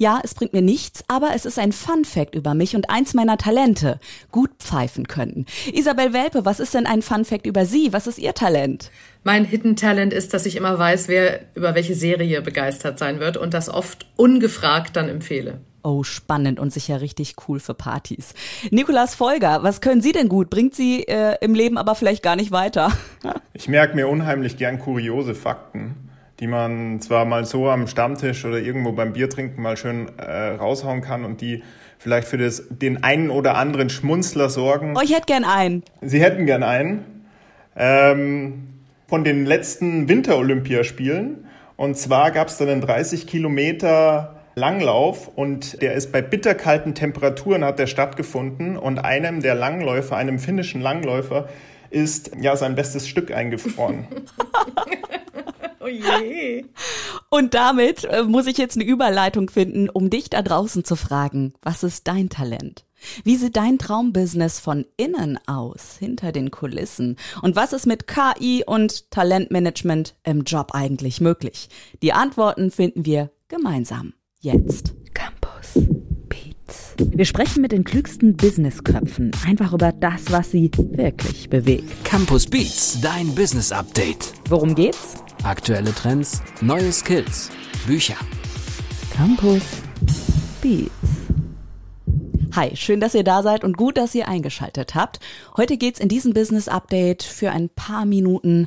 Ja, 0.00 0.20
es 0.22 0.32
bringt 0.34 0.52
mir 0.52 0.62
nichts, 0.62 1.02
aber 1.08 1.30
es 1.34 1.44
ist 1.44 1.58
ein 1.58 1.72
Fun 1.72 2.04
Fact 2.04 2.36
über 2.36 2.54
mich 2.54 2.76
und 2.76 2.88
eins 2.88 3.14
meiner 3.14 3.36
Talente. 3.36 3.98
Gut 4.30 4.50
pfeifen 4.60 5.08
können. 5.08 5.44
Isabel 5.72 6.12
Welpe, 6.12 6.44
was 6.44 6.60
ist 6.60 6.72
denn 6.72 6.86
ein 6.86 7.02
Fun 7.02 7.24
Fact 7.24 7.46
über 7.46 7.66
Sie? 7.66 7.92
Was 7.92 8.06
ist 8.06 8.20
Ihr 8.20 8.32
Talent? 8.32 8.92
Mein 9.24 9.44
Hidden 9.44 9.74
Talent 9.74 10.12
ist, 10.12 10.32
dass 10.32 10.46
ich 10.46 10.54
immer 10.54 10.78
weiß, 10.78 11.08
wer 11.08 11.40
über 11.56 11.74
welche 11.74 11.96
Serie 11.96 12.42
begeistert 12.42 13.00
sein 13.00 13.18
wird 13.18 13.36
und 13.36 13.54
das 13.54 13.68
oft 13.68 14.06
ungefragt 14.14 14.94
dann 14.94 15.08
empfehle. 15.08 15.62
Oh, 15.82 16.04
spannend 16.04 16.60
und 16.60 16.72
sicher 16.72 17.00
richtig 17.00 17.34
cool 17.48 17.58
für 17.58 17.74
Partys. 17.74 18.34
Nikolas 18.70 19.16
Folger, 19.16 19.64
was 19.64 19.80
können 19.80 20.00
Sie 20.00 20.12
denn 20.12 20.28
gut? 20.28 20.48
Bringt 20.48 20.76
Sie 20.76 21.08
äh, 21.08 21.36
im 21.40 21.54
Leben 21.54 21.76
aber 21.76 21.96
vielleicht 21.96 22.22
gar 22.22 22.36
nicht 22.36 22.52
weiter? 22.52 22.92
ich 23.52 23.66
merke 23.66 23.96
mir 23.96 24.06
unheimlich 24.06 24.58
gern 24.58 24.78
kuriose 24.78 25.34
Fakten, 25.34 25.96
die 26.40 26.46
man 26.46 27.00
zwar 27.00 27.24
mal 27.24 27.44
so 27.44 27.68
am 27.68 27.86
Stammtisch 27.86 28.44
oder 28.44 28.58
irgendwo 28.58 28.92
beim 28.92 29.12
Biertrinken 29.12 29.62
mal 29.62 29.76
schön 29.76 30.08
äh, 30.18 30.50
raushauen 30.50 31.00
kann 31.00 31.24
und 31.24 31.40
die 31.40 31.62
vielleicht 31.98 32.28
für 32.28 32.38
das, 32.38 32.64
den 32.68 33.02
einen 33.02 33.30
oder 33.30 33.56
anderen 33.56 33.90
Schmunzler 33.90 34.48
sorgen. 34.48 34.94
Oh, 34.96 35.00
ich 35.02 35.12
hätte 35.12 35.26
gern 35.26 35.44
einen. 35.44 35.82
Sie 36.00 36.20
hätten 36.20 36.46
gern 36.46 36.62
einen. 36.62 37.04
Ähm, 37.76 38.68
von 39.08 39.24
den 39.24 39.46
letzten 39.46 40.08
Winterolympiaspielen. 40.08 41.46
Und 41.76 41.96
zwar 41.96 42.30
gab 42.30 42.48
es 42.48 42.58
dann 42.58 42.68
einen 42.68 42.80
30 42.82 43.26
Kilometer 43.26 44.36
Langlauf 44.54 45.28
und 45.28 45.80
der 45.80 45.94
ist 45.94 46.12
bei 46.12 46.20
bitterkalten 46.20 46.94
Temperaturen 46.94 47.64
hat 47.64 47.78
der 47.78 47.86
stattgefunden 47.86 48.76
und 48.76 48.98
einem 48.98 49.40
der 49.40 49.54
Langläufer, 49.54 50.16
einem 50.16 50.38
finnischen 50.40 50.80
Langläufer, 50.80 51.48
ist 51.90 52.32
ja 52.40 52.56
sein 52.56 52.74
bestes 52.74 53.08
Stück 53.08 53.32
eingefroren. 53.32 54.08
oh 55.88 56.22
je. 56.24 56.64
Und 57.30 57.54
damit 57.54 58.04
äh, 58.04 58.22
muss 58.22 58.46
ich 58.46 58.58
jetzt 58.58 58.76
eine 58.76 58.84
Überleitung 58.84 59.50
finden, 59.50 59.88
um 59.88 60.10
dich 60.10 60.30
da 60.30 60.42
draußen 60.42 60.84
zu 60.84 60.96
fragen, 60.96 61.54
was 61.62 61.82
ist 61.82 62.08
dein 62.08 62.28
Talent? 62.28 62.84
Wie 63.22 63.36
sieht 63.36 63.56
dein 63.56 63.78
Traumbusiness 63.78 64.58
von 64.58 64.84
innen 64.96 65.38
aus, 65.46 65.96
hinter 65.98 66.32
den 66.32 66.50
Kulissen? 66.50 67.16
Und 67.42 67.56
was 67.56 67.72
ist 67.72 67.86
mit 67.86 68.06
KI 68.06 68.64
und 68.66 69.10
Talentmanagement 69.10 70.16
im 70.24 70.42
Job 70.42 70.70
eigentlich 70.74 71.20
möglich? 71.20 71.68
Die 72.02 72.12
Antworten 72.12 72.70
finden 72.70 73.04
wir 73.04 73.30
gemeinsam 73.48 74.14
jetzt. 74.40 74.94
Campus 75.14 75.86
Beats. 76.28 76.94
Wir 76.98 77.24
sprechen 77.24 77.62
mit 77.62 77.72
den 77.72 77.84
klügsten 77.84 78.36
Businessköpfen 78.36 79.30
einfach 79.46 79.72
über 79.72 79.92
das, 79.92 80.30
was 80.30 80.50
sie 80.50 80.70
wirklich 80.76 81.48
bewegt. 81.48 82.04
Campus 82.04 82.46
Beats, 82.46 83.00
dein 83.00 83.34
Business 83.34 83.72
Update. 83.72 84.32
Worum 84.48 84.74
geht's? 84.74 85.16
Aktuelle 85.44 85.94
Trends, 85.94 86.42
neue 86.60 86.92
Skills, 86.92 87.50
Bücher. 87.86 88.16
Campus 89.14 89.62
Beats. 90.60 90.90
Hi, 92.54 92.74
schön, 92.74 92.98
dass 92.98 93.14
ihr 93.14 93.22
da 93.22 93.42
seid 93.44 93.62
und 93.62 93.76
gut, 93.76 93.96
dass 93.96 94.16
ihr 94.16 94.26
eingeschaltet 94.26 94.96
habt. 94.96 95.20
Heute 95.56 95.76
geht's 95.76 96.00
in 96.00 96.08
diesem 96.08 96.34
Business 96.34 96.66
Update 96.66 97.22
für 97.22 97.52
ein 97.52 97.68
paar 97.68 98.04
Minuten 98.04 98.66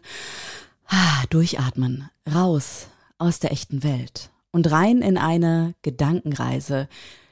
ah, 0.87 1.23
durchatmen, 1.29 2.09
raus 2.33 2.87
aus 3.17 3.39
der 3.39 3.51
echten 3.51 3.83
Welt 3.83 4.29
und 4.51 4.71
rein 4.71 5.01
in 5.01 5.17
eine 5.17 5.75
Gedankenreise. 5.81 6.87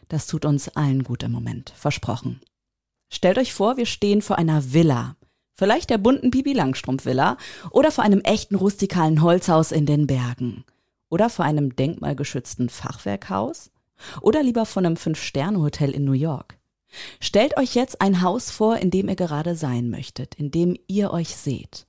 Das 0.09 0.27
tut 0.27 0.43
uns 0.43 0.67
allen 0.69 1.03
gut 1.03 1.23
im 1.23 1.31
Moment, 1.31 1.71
versprochen. 1.75 2.41
Stellt 3.09 3.37
euch 3.37 3.53
vor, 3.53 3.77
wir 3.77 3.85
stehen 3.85 4.21
vor 4.21 4.37
einer 4.37 4.73
Villa. 4.73 5.15
Vielleicht 5.59 5.89
der 5.89 5.97
bunten 5.97 6.31
Pipi 6.31 6.53
Langstrumpf 6.53 7.03
Villa 7.03 7.35
oder 7.69 7.91
vor 7.91 8.05
einem 8.05 8.21
echten 8.21 8.55
rustikalen 8.55 9.21
Holzhaus 9.21 9.73
in 9.73 9.85
den 9.85 10.07
Bergen. 10.07 10.63
Oder 11.09 11.29
vor 11.29 11.43
einem 11.43 11.75
denkmalgeschützten 11.75 12.69
Fachwerkhaus 12.69 13.69
oder 14.21 14.41
lieber 14.41 14.65
von 14.65 14.85
einem 14.85 14.95
Fünf-Sterne-Hotel 14.95 15.91
in 15.91 16.05
New 16.05 16.13
York. 16.13 16.57
Stellt 17.19 17.57
euch 17.57 17.75
jetzt 17.75 17.99
ein 17.99 18.21
Haus 18.21 18.51
vor, 18.51 18.77
in 18.77 18.89
dem 18.89 19.09
ihr 19.09 19.17
gerade 19.17 19.53
sein 19.57 19.89
möchtet, 19.89 20.33
in 20.35 20.49
dem 20.49 20.77
ihr 20.87 21.11
euch 21.11 21.35
seht. 21.35 21.87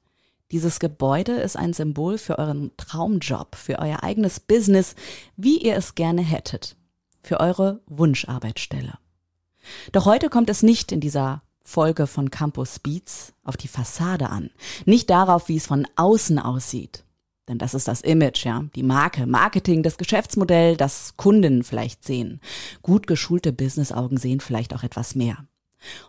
Dieses 0.50 0.80
Gebäude 0.80 1.34
ist 1.34 1.56
ein 1.56 1.72
Symbol 1.72 2.18
für 2.18 2.40
euren 2.40 2.72
Traumjob, 2.76 3.54
für 3.54 3.78
euer 3.78 4.02
eigenes 4.02 4.40
Business, 4.40 4.96
wie 5.36 5.58
ihr 5.58 5.76
es 5.76 5.94
gerne 5.94 6.22
hättet, 6.22 6.74
für 7.22 7.38
eure 7.38 7.82
Wunscharbeitsstelle. 7.86 8.94
Doch 9.92 10.06
heute 10.06 10.28
kommt 10.28 10.50
es 10.50 10.64
nicht 10.64 10.90
in 10.90 10.98
dieser 10.98 11.44
Folge 11.62 12.06
von 12.06 12.30
Campus 12.30 12.78
Beats 12.78 13.32
auf 13.44 13.56
die 13.56 13.68
Fassade 13.68 14.30
an, 14.30 14.50
nicht 14.86 15.10
darauf, 15.10 15.48
wie 15.48 15.56
es 15.56 15.66
von 15.66 15.86
außen 15.96 16.38
aussieht, 16.38 17.04
denn 17.50 17.58
das 17.58 17.74
ist 17.74 17.88
das 17.88 18.00
Image, 18.02 18.44
ja, 18.44 18.64
die 18.76 18.84
Marke, 18.84 19.26
Marketing, 19.26 19.82
das 19.82 19.98
Geschäftsmodell, 19.98 20.76
das 20.76 21.16
Kunden 21.16 21.64
vielleicht 21.64 22.04
sehen. 22.04 22.40
Gut 22.80 23.08
geschulte 23.08 23.52
Businessaugen 23.52 24.18
sehen 24.18 24.38
vielleicht 24.38 24.72
auch 24.72 24.84
etwas 24.84 25.16
mehr. 25.16 25.48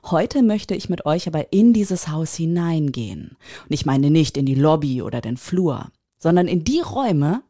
Heute 0.03 0.43
möchte 0.43 0.75
ich 0.75 0.87
mit 0.87 1.07
euch 1.07 1.27
aber 1.27 1.51
in 1.51 1.73
dieses 1.73 2.09
Haus 2.09 2.35
hineingehen. 2.35 3.37
Und 3.63 3.73
ich 3.73 3.87
meine 3.87 4.11
nicht 4.11 4.37
in 4.37 4.45
die 4.45 4.53
Lobby 4.53 5.01
oder 5.01 5.19
den 5.19 5.35
Flur, 5.35 5.89
sondern 6.19 6.47
in 6.47 6.63
die 6.63 6.81
Räume, 6.81 7.41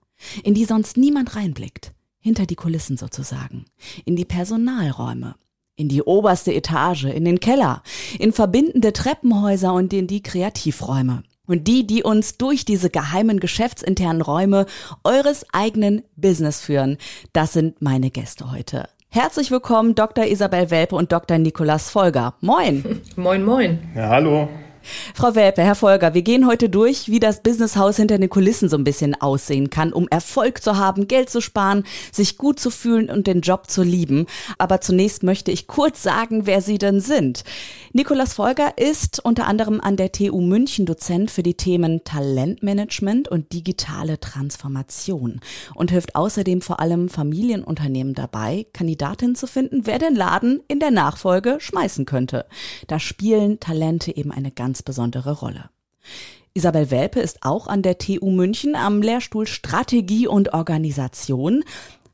in 0.42 0.54
die 0.54 0.64
sonst 0.64 0.96
niemand 0.96 1.36
reinblickt. 1.36 1.92
Hinter 2.22 2.46
die 2.46 2.56
Kulissen 2.56 2.96
sozusagen. 2.96 3.66
In 4.06 4.16
die 4.16 4.26
Personalräume. 4.26 5.36
In 5.76 5.90
die 5.90 6.04
oberste 6.04 6.54
Etage, 6.54 7.06
in 7.06 7.26
den 7.26 7.40
Keller, 7.40 7.82
in 8.20 8.34
verbindende 8.34 8.94
Treppenhäuser 8.94 9.74
und 9.74 9.94
in 9.94 10.08
die 10.08 10.22
Kreativräume. 10.22 11.24
Und 11.48 11.68
die, 11.68 11.86
die 11.86 12.04
uns 12.04 12.38
durch 12.38 12.66
diese 12.66 12.90
geheimen 12.90 13.40
geschäftsinternen 13.40 14.22
Räume 14.22 14.66
eures 15.04 15.46
eigenen 15.52 16.04
Business 16.16 16.62
führen, 16.62 16.98
das 17.34 17.54
sind 17.54 17.82
meine 17.82 18.12
Gäste 18.12 18.52
heute. 18.52 18.88
Herzlich 19.10 19.52
willkommen, 19.52 19.94
Dr. 19.94 20.26
Isabel 20.26 20.72
Welpe 20.72 20.96
und 20.96 21.12
Dr. 21.12 21.38
Nikolas 21.38 21.90
Folger. 21.90 22.36
Moin. 22.40 23.02
Moin, 23.18 23.44
moin. 23.44 23.80
Ja, 23.94 24.08
hallo. 24.08 24.48
Frau 25.14 25.36
Welpe, 25.36 25.62
Herr 25.62 25.76
Volker, 25.76 26.14
wir 26.14 26.22
gehen 26.22 26.48
heute 26.48 26.70
durch, 26.70 27.10
wie 27.10 27.20
das 27.20 27.42
Businesshaus 27.42 27.98
hinter 27.98 28.18
den 28.18 28.30
Kulissen 28.30 28.70
so 28.70 28.78
ein 28.78 28.84
bisschen 28.84 29.20
aussehen 29.20 29.70
kann, 29.70 29.94
um 29.94 30.08
Erfolg 30.08 30.62
zu 30.62 30.78
haben, 30.78 31.08
Geld 31.08 31.30
zu 31.30 31.42
sparen, 31.42 31.84
sich 32.12 32.38
gut 32.38 32.60
zu 32.60 32.70
fühlen 32.70 33.10
und 33.10 33.28
den 33.28 33.42
Job 33.42 33.70
zu 33.70 33.84
lieben. 33.84 34.26
Aber 34.58 34.82
zunächst 34.82 35.24
möchte 35.24 35.52
ich 35.52 35.68
kurz 35.68 36.04
sagen, 36.04 36.46
wer 36.46 36.62
Sie 36.62 36.78
denn 36.78 37.00
sind. 37.00 37.44
Nikolas 37.94 38.34
Volker 38.34 38.78
ist 38.78 39.24
unter 39.24 39.48
anderem 39.48 39.82
an 39.82 39.98
der 39.98 40.12
TU 40.12 40.40
München 40.42 40.86
Dozent 40.86 41.30
für 41.30 41.44
die 41.44 41.56
Themen 41.56 42.04
Talentmanagement 42.04 43.28
und 43.28 43.52
digitale 43.54 44.20
Transformation 44.20 45.42
und 45.76 45.92
hilft 45.92 46.16
außerdem 46.16 46.62
vor 46.62 46.80
allem 46.80 47.10
Familienunternehmen 47.10 48.14
dabei, 48.14 48.66
Kandidatinnen 48.74 49.36
zu 49.36 49.48
finden, 49.48 49.86
wer 49.86 50.00
den 50.00 50.16
Laden 50.16 50.62
in 50.68 50.80
der 50.80 50.92
Nachfolge 50.92 51.58
schmeißen 51.60 52.06
könnte. 52.06 52.46
Da 52.88 53.00
spielen 53.00 53.60
Talente 53.60 54.16
eben 54.16 54.32
eine 54.32 54.52
ganz 54.52 54.71
ganz 54.72 54.84
besondere 54.84 55.34
Rolle. 55.40 55.70
Isabel 56.54 56.92
Welpe 56.92 57.20
ist 57.20 57.40
auch 57.42 57.68
an 57.68 57.82
der 57.82 57.98
TU 57.98 58.32
München 58.32 58.78
am 58.78 59.02
Lehrstuhl 59.02 59.46
Strategie 59.46 60.28
und 60.28 60.54
Organisation, 60.54 61.66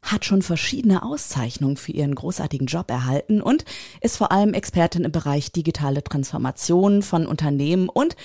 hat 0.01 0.25
schon 0.25 0.41
verschiedene 0.41 1.03
Auszeichnungen 1.03 1.77
für 1.77 1.91
ihren 1.91 2.15
großartigen 2.15 2.65
Job 2.65 2.89
erhalten 2.89 3.43
und 3.43 3.63
ist 4.01 4.17
vor 4.17 4.31
allem 4.31 4.55
Expertin 4.55 5.03
im 5.03 5.11
Bereich 5.11 5.51
digitale 5.51 6.03
Transformation 6.03 7.03
von 7.03 7.27
Unternehmen 7.27 7.89
und 7.89 8.15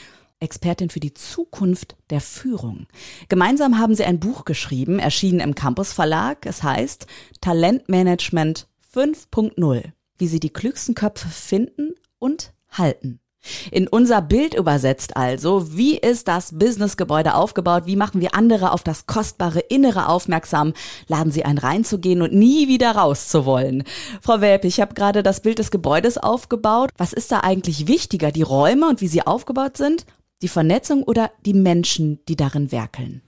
Expertin 0.41 0.89
für 0.89 1.01
die 1.01 1.13
Zukunft 1.13 1.97
der 2.09 2.23
Führung. 2.23 2.87
Gemeinsam 3.29 3.79
haben 3.79 3.95
sie 3.95 4.05
ein 4.05 4.19
Buch 4.19 4.47
geschrieben, 4.47 4.99
erschienen 4.99 5.41
im 5.41 5.55
Campus 5.55 5.93
Verlag. 5.93 6.47
Es 6.47 6.63
heißt 6.63 7.07
Talentmanagement 7.43 8.67
5.0, 8.95 9.83
wie 10.17 10.27
sie 10.27 10.41
die 10.41 10.53
klügsten 10.55 10.95
Köpfe 10.95 11.29
finden 11.29 11.95
und 12.19 12.55
halten. 12.71 13.22
In 13.71 13.89
unser 13.89 14.23
Bild 14.23 14.55
übersetzt 14.55 15.17
also, 15.17 15.77
wie 15.77 15.97
ist 15.97 16.29
das 16.29 16.59
Businessgebäude 16.59 17.35
aufgebaut? 17.35 17.85
Wie 17.87 17.97
machen 17.97 18.21
wir 18.21 18.35
andere 18.35 18.73
auf 18.73 18.83
das 18.83 19.07
kostbare 19.07 19.61
Innere 19.61 20.09
aufmerksam? 20.09 20.75
Laden 21.09 21.33
Sie 21.33 21.45
ein 21.45 21.59
reinzugehen 21.59 22.23
und 22.23 22.33
nie 22.33 22.69
wieder 22.69 22.93
rauszuwollen. 22.93 23.85
Frau 24.21 24.41
Welpe, 24.41 24.69
ich 24.69 24.81
habe 24.81 24.95
gerade 24.95 25.23
das 25.23 25.41
Bild 25.41 25.59
des 25.59 25.71
Gebäudes 25.71 26.19
aufgebaut. 26.19 26.91
Was 26.97 27.13
ist 27.13 27.33
da 27.33 27.41
eigentlich 27.41 27.89
wichtiger, 27.89 28.31
die 28.31 28.43
Räume 28.43 28.89
und 28.89 29.01
wie 29.01 29.09
sie 29.09 29.27
aufgebaut 29.27 29.77
sind? 29.77 30.07
Die 30.43 30.49
Vernetzung 30.49 31.03
oder 31.05 31.31
die 31.45 31.55
Menschen, 31.55 32.19
die 32.29 32.37
darin 32.37 32.73
werkeln? 32.73 33.23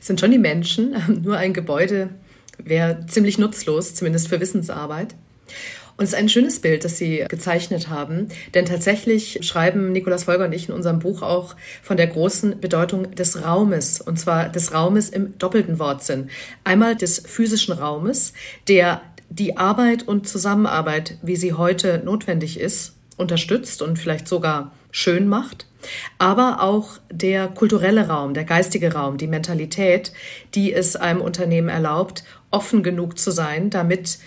Es 0.00 0.06
sind 0.06 0.20
schon 0.20 0.30
die 0.30 0.38
Menschen. 0.38 0.96
Nur 1.22 1.36
ein 1.36 1.52
Gebäude 1.52 2.10
wäre 2.58 3.06
ziemlich 3.06 3.38
nutzlos, 3.38 3.94
zumindest 3.94 4.28
für 4.28 4.40
Wissensarbeit. 4.40 5.14
Und 5.98 6.04
es 6.04 6.12
ist 6.12 6.18
ein 6.18 6.28
schönes 6.28 6.60
Bild, 6.60 6.84
das 6.84 6.96
Sie 6.96 7.24
gezeichnet 7.28 7.88
haben, 7.88 8.28
denn 8.54 8.66
tatsächlich 8.66 9.40
schreiben 9.42 9.90
Nikolaus 9.90 10.24
Folger 10.24 10.44
und 10.44 10.52
ich 10.52 10.68
in 10.68 10.74
unserem 10.74 11.00
Buch 11.00 11.22
auch 11.22 11.56
von 11.82 11.96
der 11.96 12.06
großen 12.06 12.60
Bedeutung 12.60 13.16
des 13.16 13.44
Raumes, 13.44 14.00
und 14.00 14.16
zwar 14.16 14.48
des 14.48 14.72
Raumes 14.72 15.10
im 15.10 15.36
doppelten 15.38 15.80
Wortsinn. 15.80 16.30
Einmal 16.62 16.94
des 16.94 17.18
physischen 17.26 17.74
Raumes, 17.74 18.32
der 18.68 19.02
die 19.28 19.56
Arbeit 19.56 20.06
und 20.06 20.28
Zusammenarbeit, 20.28 21.18
wie 21.22 21.34
sie 21.34 21.54
heute 21.54 22.00
notwendig 22.04 22.60
ist, 22.60 22.94
unterstützt 23.16 23.82
und 23.82 23.98
vielleicht 23.98 24.28
sogar 24.28 24.70
schön 24.92 25.26
macht. 25.26 25.66
aber 26.18 26.62
auch 26.62 26.98
der 27.10 27.48
kulturelle 27.48 28.08
Raum, 28.08 28.34
der 28.34 28.44
geistige 28.44 28.94
Raum, 28.94 29.16
die 29.16 29.28
Mentalität, 29.28 30.12
die 30.54 30.72
es 30.72 30.96
einem 30.96 31.20
Unternehmen 31.20 31.68
erlaubt, 31.68 32.24
offen 32.50 32.82
genug 32.82 33.18
zu 33.18 33.30
sein, 33.30 33.70
damit 33.70 34.18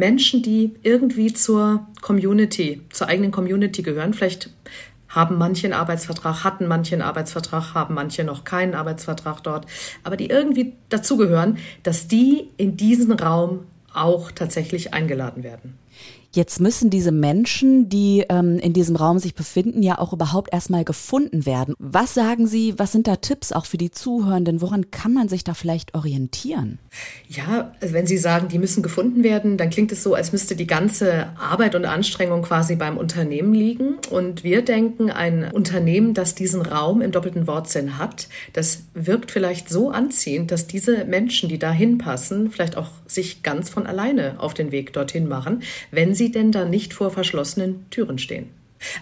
Menschen, 0.00 0.42
die 0.42 0.74
irgendwie 0.82 1.32
zur 1.32 1.86
Community, 2.00 2.82
zur 2.90 3.06
eigenen 3.06 3.30
Community 3.30 3.82
gehören, 3.82 4.14
vielleicht 4.14 4.50
haben 5.08 5.38
manche 5.38 5.66
einen 5.66 5.74
Arbeitsvertrag, 5.74 6.42
hatten 6.44 6.66
manche 6.66 6.94
einen 6.94 7.02
Arbeitsvertrag, 7.02 7.74
haben 7.74 7.94
manche 7.94 8.24
noch 8.24 8.44
keinen 8.44 8.74
Arbeitsvertrag 8.74 9.42
dort, 9.42 9.66
aber 10.02 10.16
die 10.16 10.30
irgendwie 10.30 10.74
dazugehören, 10.88 11.58
dass 11.82 12.08
die 12.08 12.48
in 12.56 12.76
diesen 12.76 13.12
Raum 13.12 13.66
auch 13.92 14.30
tatsächlich 14.30 14.94
eingeladen 14.94 15.42
werden. 15.42 15.78
Jetzt 16.32 16.60
müssen 16.60 16.90
diese 16.90 17.10
Menschen, 17.10 17.88
die 17.88 18.24
ähm, 18.28 18.60
in 18.60 18.72
diesem 18.72 18.94
Raum 18.94 19.18
sich 19.18 19.34
befinden, 19.34 19.82
ja 19.82 19.98
auch 19.98 20.12
überhaupt 20.12 20.52
erstmal 20.52 20.84
gefunden 20.84 21.44
werden. 21.44 21.74
Was 21.80 22.14
sagen 22.14 22.46
Sie, 22.46 22.78
was 22.78 22.92
sind 22.92 23.08
da 23.08 23.16
Tipps 23.16 23.50
auch 23.50 23.66
für 23.66 23.78
die 23.78 23.90
Zuhörenden? 23.90 24.60
Woran 24.60 24.92
kann 24.92 25.12
man 25.12 25.28
sich 25.28 25.42
da 25.42 25.54
vielleicht 25.54 25.94
orientieren? 25.94 26.78
Ja, 27.28 27.72
also 27.80 27.94
wenn 27.94 28.06
Sie 28.06 28.16
sagen, 28.16 28.46
die 28.46 28.60
müssen 28.60 28.82
gefunden 28.84 29.24
werden, 29.24 29.56
dann 29.56 29.70
klingt 29.70 29.90
es 29.90 30.04
so, 30.04 30.14
als 30.14 30.30
müsste 30.30 30.54
die 30.54 30.68
ganze 30.68 31.30
Arbeit 31.36 31.74
und 31.74 31.84
Anstrengung 31.84 32.42
quasi 32.42 32.76
beim 32.76 32.96
Unternehmen 32.96 33.52
liegen. 33.52 33.96
Und 34.10 34.44
wir 34.44 34.62
denken, 34.62 35.10
ein 35.10 35.50
Unternehmen, 35.50 36.14
das 36.14 36.36
diesen 36.36 36.62
Raum 36.62 37.02
im 37.02 37.10
doppelten 37.10 37.48
Wortsinn 37.48 37.98
hat, 37.98 38.28
das 38.52 38.84
wirkt 38.94 39.32
vielleicht 39.32 39.68
so 39.68 39.90
anziehend, 39.90 40.52
dass 40.52 40.68
diese 40.68 41.04
Menschen, 41.06 41.48
die 41.48 41.58
dahin 41.58 41.98
passen, 41.98 42.52
vielleicht 42.52 42.76
auch 42.76 42.90
sich 43.10 43.42
ganz 43.42 43.70
von 43.70 43.86
alleine 43.86 44.36
auf 44.38 44.54
den 44.54 44.72
Weg 44.72 44.92
dorthin 44.92 45.28
machen, 45.28 45.62
wenn 45.90 46.14
sie 46.14 46.30
denn 46.30 46.52
da 46.52 46.64
nicht 46.64 46.94
vor 46.94 47.10
verschlossenen 47.10 47.86
Türen 47.90 48.18
stehen. 48.18 48.48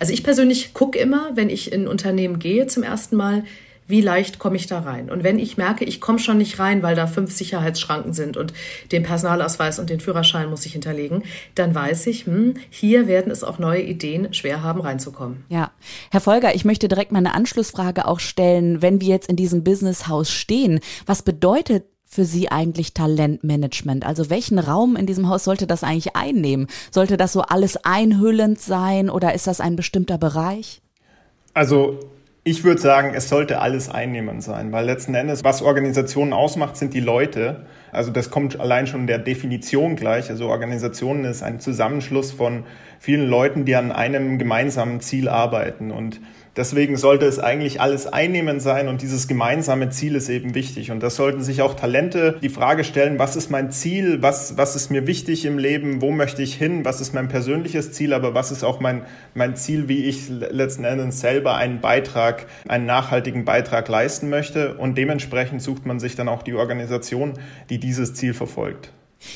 Also 0.00 0.12
ich 0.12 0.24
persönlich 0.24 0.74
gucke 0.74 0.98
immer, 0.98 1.30
wenn 1.34 1.50
ich 1.50 1.72
in 1.72 1.82
ein 1.82 1.88
Unternehmen 1.88 2.38
gehe 2.38 2.66
zum 2.66 2.82
ersten 2.82 3.16
Mal, 3.16 3.44
wie 3.88 4.02
leicht 4.02 4.38
komme 4.38 4.56
ich 4.56 4.66
da 4.66 4.80
rein? 4.80 5.10
Und 5.10 5.24
wenn 5.24 5.38
ich 5.38 5.56
merke, 5.56 5.84
ich 5.84 6.00
komme 6.00 6.18
schon 6.18 6.38
nicht 6.38 6.58
rein, 6.58 6.82
weil 6.82 6.94
da 6.94 7.06
fünf 7.06 7.32
Sicherheitsschranken 7.32 8.12
sind 8.12 8.36
und 8.36 8.52
den 8.92 9.02
Personalausweis 9.02 9.78
und 9.78 9.88
den 9.88 9.98
Führerschein 9.98 10.50
muss 10.50 10.66
ich 10.66 10.72
hinterlegen, 10.72 11.24
dann 11.54 11.74
weiß 11.74 12.06
ich, 12.08 12.26
hm, 12.26 12.54
hier 12.68 13.08
werden 13.08 13.32
es 13.32 13.42
auch 13.42 13.58
neue 13.58 13.82
Ideen 13.82 14.34
schwer 14.34 14.62
haben, 14.62 14.82
reinzukommen. 14.82 15.44
Ja. 15.48 15.72
Herr 16.10 16.20
Folger, 16.20 16.54
ich 16.54 16.66
möchte 16.66 16.86
direkt 16.86 17.12
mal 17.12 17.18
eine 17.18 17.34
Anschlussfrage 17.34 18.06
auch 18.06 18.20
stellen. 18.20 18.82
Wenn 18.82 19.00
wir 19.00 19.08
jetzt 19.08 19.28
in 19.28 19.36
diesem 19.36 19.64
Businesshaus 19.64 20.30
stehen, 20.30 20.80
was 21.06 21.22
bedeutet 21.22 21.84
für 22.08 22.24
Sie 22.24 22.50
eigentlich 22.50 22.94
Talentmanagement? 22.94 24.04
Also 24.04 24.30
welchen 24.30 24.58
Raum 24.58 24.96
in 24.96 25.06
diesem 25.06 25.28
Haus 25.28 25.44
sollte 25.44 25.66
das 25.66 25.84
eigentlich 25.84 26.16
einnehmen? 26.16 26.66
Sollte 26.90 27.18
das 27.18 27.32
so 27.34 27.42
alles 27.42 27.76
einhüllend 27.84 28.60
sein 28.60 29.10
oder 29.10 29.34
ist 29.34 29.46
das 29.46 29.60
ein 29.60 29.76
bestimmter 29.76 30.16
Bereich? 30.16 30.80
Also 31.52 32.00
ich 32.44 32.64
würde 32.64 32.80
sagen, 32.80 33.12
es 33.14 33.28
sollte 33.28 33.60
alles 33.60 33.90
einnehmend 33.90 34.42
sein, 34.42 34.72
weil 34.72 34.86
letzten 34.86 35.14
Endes, 35.14 35.44
was 35.44 35.60
Organisationen 35.60 36.32
ausmacht, 36.32 36.78
sind 36.78 36.94
die 36.94 37.00
Leute. 37.00 37.66
Also 37.92 38.10
das 38.10 38.30
kommt 38.30 38.58
allein 38.58 38.86
schon 38.86 39.06
der 39.06 39.18
Definition 39.18 39.94
gleich. 39.94 40.30
Also 40.30 40.46
Organisationen 40.46 41.26
ist 41.26 41.42
ein 41.42 41.60
Zusammenschluss 41.60 42.32
von 42.32 42.64
vielen 43.00 43.28
Leuten, 43.28 43.66
die 43.66 43.76
an 43.76 43.92
einem 43.92 44.38
gemeinsamen 44.38 45.00
Ziel 45.00 45.28
arbeiten. 45.28 45.90
Und 45.90 46.20
Deswegen 46.58 46.96
sollte 46.96 47.24
es 47.24 47.38
eigentlich 47.38 47.80
alles 47.80 48.08
einnehmend 48.08 48.60
sein 48.60 48.88
und 48.88 49.00
dieses 49.00 49.28
gemeinsame 49.28 49.90
Ziel 49.90 50.16
ist 50.16 50.28
eben 50.28 50.56
wichtig. 50.56 50.90
Und 50.90 51.04
das 51.04 51.14
sollten 51.14 51.40
sich 51.40 51.62
auch 51.62 51.74
Talente 51.74 52.36
die 52.42 52.48
Frage 52.48 52.82
stellen, 52.82 53.20
was 53.20 53.36
ist 53.36 53.48
mein 53.48 53.70
Ziel, 53.70 54.22
was, 54.22 54.56
was 54.56 54.74
ist 54.74 54.90
mir 54.90 55.06
wichtig 55.06 55.44
im 55.44 55.56
Leben, 55.56 56.02
wo 56.02 56.10
möchte 56.10 56.42
ich 56.42 56.56
hin, 56.56 56.84
was 56.84 57.00
ist 57.00 57.14
mein 57.14 57.28
persönliches 57.28 57.92
Ziel, 57.92 58.12
aber 58.12 58.34
was 58.34 58.50
ist 58.50 58.64
auch 58.64 58.80
mein, 58.80 59.02
mein 59.34 59.54
Ziel, 59.54 59.88
wie 59.88 60.06
ich 60.06 60.28
letzten 60.28 60.82
Endes 60.82 61.20
selber 61.20 61.54
einen 61.54 61.80
Beitrag, 61.80 62.46
einen 62.66 62.86
nachhaltigen 62.86 63.44
Beitrag 63.44 63.86
leisten 63.86 64.28
möchte. 64.28 64.74
Und 64.74 64.98
dementsprechend 64.98 65.62
sucht 65.62 65.86
man 65.86 66.00
sich 66.00 66.16
dann 66.16 66.28
auch 66.28 66.42
die 66.42 66.54
Organisation, 66.54 67.34
die 67.70 67.78
dieses 67.78 68.14
Ziel 68.14 68.34
verfolgt. 68.34 68.92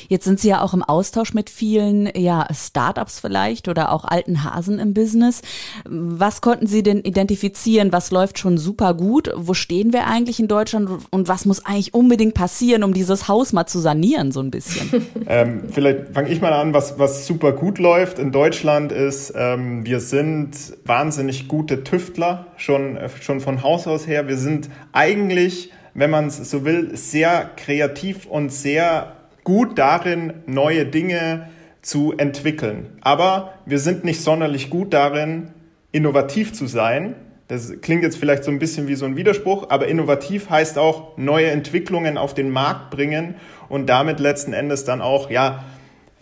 Jetzt 0.07 0.25
sind 0.25 0.39
Sie 0.39 0.49
ja 0.49 0.61
auch 0.61 0.73
im 0.73 0.83
Austausch 0.83 1.33
mit 1.33 1.49
vielen 1.49 2.09
ja, 2.15 2.47
Startups 2.53 3.19
vielleicht 3.19 3.67
oder 3.67 3.91
auch 3.91 4.05
alten 4.05 4.43
Hasen 4.43 4.79
im 4.79 4.93
Business. 4.93 5.41
Was 5.85 6.41
konnten 6.41 6.67
Sie 6.67 6.83
denn 6.83 7.01
identifizieren? 7.01 7.91
Was 7.91 8.11
läuft 8.11 8.39
schon 8.39 8.57
super 8.57 8.93
gut? 8.93 9.31
Wo 9.35 9.53
stehen 9.53 9.93
wir 9.93 10.07
eigentlich 10.07 10.39
in 10.39 10.47
Deutschland 10.47 10.89
und 11.11 11.27
was 11.27 11.45
muss 11.45 11.65
eigentlich 11.65 11.93
unbedingt 11.93 12.33
passieren, 12.33 12.83
um 12.83 12.93
dieses 12.93 13.27
Haus 13.27 13.53
mal 13.53 13.65
zu 13.65 13.79
sanieren, 13.79 14.31
so 14.31 14.39
ein 14.39 14.51
bisschen? 14.51 15.05
ähm, 15.27 15.63
vielleicht 15.71 16.13
fange 16.13 16.29
ich 16.29 16.41
mal 16.41 16.53
an, 16.53 16.73
was, 16.73 16.99
was 16.99 17.27
super 17.27 17.51
gut 17.51 17.79
läuft 17.79 18.19
in 18.19 18.31
Deutschland 18.31 18.91
ist, 18.91 19.33
ähm, 19.35 19.85
wir 19.85 19.99
sind 19.99 20.55
wahnsinnig 20.85 21.47
gute 21.47 21.83
Tüftler, 21.83 22.47
schon, 22.57 22.97
schon 23.21 23.41
von 23.41 23.63
Haus 23.63 23.87
aus 23.87 24.07
her. 24.07 24.27
Wir 24.27 24.37
sind 24.37 24.69
eigentlich, 24.91 25.71
wenn 25.93 26.09
man 26.09 26.27
es 26.27 26.37
so 26.49 26.65
will, 26.65 26.95
sehr 26.95 27.49
kreativ 27.55 28.25
und 28.25 28.51
sehr 28.51 29.15
gut 29.43 29.77
darin, 29.77 30.33
neue 30.45 30.85
Dinge 30.85 31.49
zu 31.81 32.13
entwickeln. 32.17 32.97
Aber 33.01 33.53
wir 33.65 33.79
sind 33.79 34.03
nicht 34.03 34.21
sonderlich 34.21 34.69
gut 34.69 34.93
darin, 34.93 35.51
innovativ 35.91 36.53
zu 36.53 36.65
sein. 36.65 37.15
Das 37.47 37.81
klingt 37.81 38.03
jetzt 38.03 38.17
vielleicht 38.17 38.45
so 38.45 38.51
ein 38.51 38.59
bisschen 38.59 38.87
wie 38.87 38.95
so 38.95 39.05
ein 39.05 39.17
Widerspruch, 39.17 39.69
aber 39.69 39.87
innovativ 39.87 40.49
heißt 40.49 40.77
auch 40.77 41.17
neue 41.17 41.51
Entwicklungen 41.51 42.17
auf 42.17 42.33
den 42.33 42.49
Markt 42.49 42.89
bringen 42.89 43.35
und 43.69 43.87
damit 43.87 44.19
letzten 44.19 44.53
Endes 44.53 44.85
dann 44.85 45.01
auch, 45.01 45.29
ja, 45.29 45.65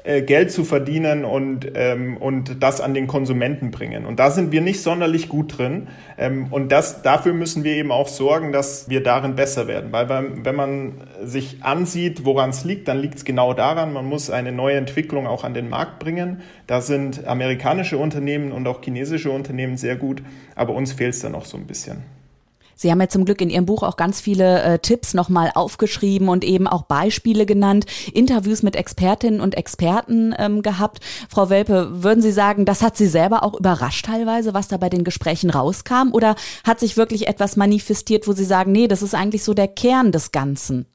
Geld 0.03 0.51
zu 0.51 0.63
verdienen 0.63 1.25
und, 1.25 1.71
ähm, 1.75 2.17
und 2.17 2.63
das 2.63 2.81
an 2.81 2.93
den 2.93 3.07
Konsumenten 3.07 3.69
bringen. 3.69 4.05
Und 4.05 4.19
da 4.19 4.31
sind 4.31 4.51
wir 4.51 4.61
nicht 4.61 4.81
sonderlich 4.81 5.29
gut 5.29 5.57
drin. 5.57 5.87
Ähm, 6.17 6.47
und 6.49 6.71
das, 6.71 7.03
dafür 7.03 7.33
müssen 7.33 7.63
wir 7.63 7.73
eben 7.73 7.91
auch 7.91 8.07
sorgen, 8.07 8.51
dass 8.51 8.89
wir 8.89 9.03
darin 9.03 9.35
besser 9.35 9.67
werden. 9.67 9.91
Weil 9.91 10.09
wenn 10.09 10.55
man 10.55 10.93
sich 11.23 11.63
ansieht, 11.63 12.25
woran 12.25 12.49
es 12.49 12.63
liegt, 12.63 12.87
dann 12.87 12.99
liegt 12.99 13.15
es 13.15 13.25
genau 13.25 13.53
daran, 13.53 13.93
man 13.93 14.05
muss 14.05 14.29
eine 14.29 14.51
neue 14.51 14.77
Entwicklung 14.77 15.27
auch 15.27 15.43
an 15.43 15.53
den 15.53 15.69
Markt 15.69 15.99
bringen. 15.99 16.41
Da 16.65 16.81
sind 16.81 17.27
amerikanische 17.27 17.97
Unternehmen 17.97 18.51
und 18.51 18.67
auch 18.67 18.83
chinesische 18.83 19.31
Unternehmen 19.31 19.77
sehr 19.77 19.95
gut, 19.95 20.23
aber 20.55 20.73
uns 20.73 20.93
fehlt 20.93 21.13
es 21.13 21.19
da 21.19 21.29
noch 21.29 21.45
so 21.45 21.57
ein 21.57 21.67
bisschen. 21.67 22.20
Sie 22.81 22.89
haben 22.89 22.99
ja 22.99 23.09
zum 23.09 23.25
Glück 23.25 23.41
in 23.41 23.51
Ihrem 23.51 23.67
Buch 23.67 23.83
auch 23.83 23.95
ganz 23.95 24.19
viele 24.19 24.63
äh, 24.63 24.79
Tipps 24.79 25.13
nochmal 25.13 25.51
aufgeschrieben 25.53 26.29
und 26.29 26.43
eben 26.43 26.65
auch 26.65 26.81
Beispiele 26.81 27.45
genannt, 27.45 27.85
Interviews 28.11 28.63
mit 28.63 28.75
Expertinnen 28.75 29.39
und 29.39 29.53
Experten 29.53 30.33
ähm, 30.39 30.63
gehabt. 30.63 30.99
Frau 31.29 31.51
Welpe, 31.51 32.03
würden 32.03 32.23
Sie 32.23 32.31
sagen, 32.31 32.65
das 32.65 32.81
hat 32.81 32.97
Sie 32.97 33.05
selber 33.05 33.43
auch 33.43 33.53
überrascht 33.53 34.07
teilweise, 34.07 34.55
was 34.55 34.67
da 34.67 34.77
bei 34.77 34.89
den 34.89 35.03
Gesprächen 35.03 35.51
rauskam? 35.51 36.11
Oder 36.11 36.33
hat 36.63 36.79
sich 36.79 36.97
wirklich 36.97 37.27
etwas 37.27 37.55
manifestiert, 37.55 38.27
wo 38.27 38.33
Sie 38.33 38.45
sagen, 38.45 38.71
nee, 38.71 38.87
das 38.87 39.03
ist 39.03 39.13
eigentlich 39.13 39.43
so 39.43 39.53
der 39.53 39.67
Kern 39.67 40.11
des 40.11 40.31
Ganzen? 40.31 40.87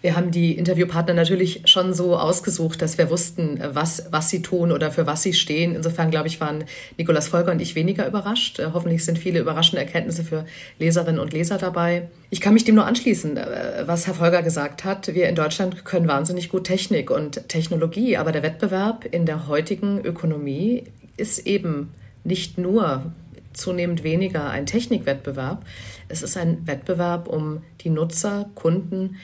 Wir 0.00 0.16
haben 0.16 0.30
die 0.30 0.52
Interviewpartner 0.52 1.14
natürlich 1.14 1.62
schon 1.66 1.94
so 1.94 2.16
ausgesucht, 2.16 2.82
dass 2.82 2.98
wir 2.98 3.10
wussten, 3.10 3.60
was, 3.72 4.06
was 4.10 4.30
sie 4.30 4.42
tun 4.42 4.72
oder 4.72 4.90
für 4.90 5.06
was 5.06 5.22
sie 5.22 5.32
stehen. 5.32 5.74
Insofern, 5.74 6.10
glaube 6.10 6.28
ich, 6.28 6.40
waren 6.40 6.64
Nikolas 6.98 7.28
Volker 7.28 7.52
und 7.52 7.62
ich 7.62 7.74
weniger 7.74 8.06
überrascht. 8.06 8.58
Äh, 8.58 8.70
hoffentlich 8.72 9.04
sind 9.04 9.18
viele 9.18 9.40
überraschende 9.40 9.84
Erkenntnisse 9.84 10.24
für 10.24 10.44
Leserinnen 10.78 11.20
und 11.20 11.32
Leser 11.32 11.58
dabei. 11.58 12.08
Ich 12.30 12.40
kann 12.40 12.54
mich 12.54 12.64
dem 12.64 12.74
nur 12.74 12.86
anschließen, 12.86 13.36
äh, 13.36 13.84
was 13.86 14.06
Herr 14.06 14.14
Volker 14.14 14.42
gesagt 14.42 14.84
hat. 14.84 15.14
Wir 15.14 15.28
in 15.28 15.34
Deutschland 15.34 15.84
können 15.84 16.08
wahnsinnig 16.08 16.48
gut 16.48 16.64
Technik 16.64 17.10
und 17.10 17.48
Technologie, 17.48 18.16
aber 18.16 18.32
der 18.32 18.42
Wettbewerb 18.42 19.04
in 19.10 19.26
der 19.26 19.48
heutigen 19.48 20.04
Ökonomie 20.04 20.84
ist 21.16 21.46
eben 21.46 21.90
nicht 22.24 22.58
nur 22.58 23.12
zunehmend 23.52 24.02
weniger 24.02 24.48
ein 24.50 24.66
Technikwettbewerb. 24.66 25.64
Es 26.08 26.22
ist 26.22 26.36
ein 26.36 26.66
Wettbewerb 26.66 27.28
um 27.28 27.62
die 27.82 27.90
Nutzer, 27.90 28.50
Kunden, 28.54 29.16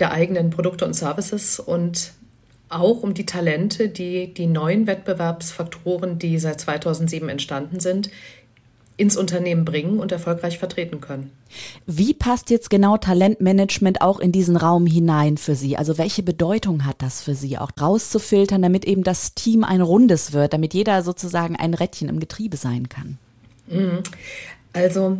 der 0.00 0.12
eigenen 0.12 0.50
Produkte 0.50 0.84
und 0.84 0.94
Services 0.94 1.60
und 1.60 2.12
auch 2.68 3.02
um 3.02 3.14
die 3.14 3.26
Talente, 3.26 3.88
die 3.88 4.32
die 4.32 4.46
neuen 4.46 4.86
Wettbewerbsfaktoren, 4.86 6.18
die 6.18 6.38
seit 6.38 6.60
2007 6.60 7.28
entstanden 7.28 7.80
sind, 7.80 8.10
ins 8.96 9.16
Unternehmen 9.16 9.64
bringen 9.64 9.98
und 9.98 10.12
erfolgreich 10.12 10.58
vertreten 10.58 11.00
können. 11.00 11.32
Wie 11.86 12.12
passt 12.12 12.50
jetzt 12.50 12.68
genau 12.68 12.98
Talentmanagement 12.98 14.02
auch 14.02 14.20
in 14.20 14.30
diesen 14.30 14.56
Raum 14.56 14.86
hinein 14.86 15.38
für 15.38 15.54
Sie? 15.54 15.76
Also 15.78 15.96
welche 15.96 16.22
Bedeutung 16.22 16.84
hat 16.84 17.00
das 17.00 17.22
für 17.22 17.34
Sie, 17.34 17.56
auch 17.56 17.70
rauszufiltern, 17.80 18.60
damit 18.60 18.84
eben 18.84 19.02
das 19.02 19.34
Team 19.34 19.64
ein 19.64 19.80
rundes 19.80 20.34
wird, 20.34 20.52
damit 20.52 20.74
jeder 20.74 21.02
sozusagen 21.02 21.56
ein 21.56 21.72
Rädchen 21.72 22.10
im 22.10 22.20
Getriebe 22.20 22.58
sein 22.58 22.90
kann? 22.90 23.16
Mhm. 23.68 24.02
Also 24.74 25.16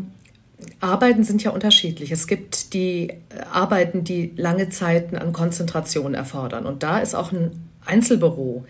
Arbeiten 0.80 1.24
sind 1.24 1.42
ja 1.42 1.50
unterschiedlich. 1.50 2.10
Es 2.10 2.26
gibt 2.26 2.74
die 2.74 3.10
äh, 3.10 3.16
Arbeiten, 3.52 4.04
die 4.04 4.32
lange 4.36 4.68
Zeiten 4.68 5.16
an 5.16 5.32
Konzentration 5.32 6.14
erfordern. 6.14 6.66
Und 6.66 6.82
da 6.82 6.98
ist 6.98 7.14
auch 7.14 7.32
ein 7.32 7.68
Einzelbüro, 7.84 8.64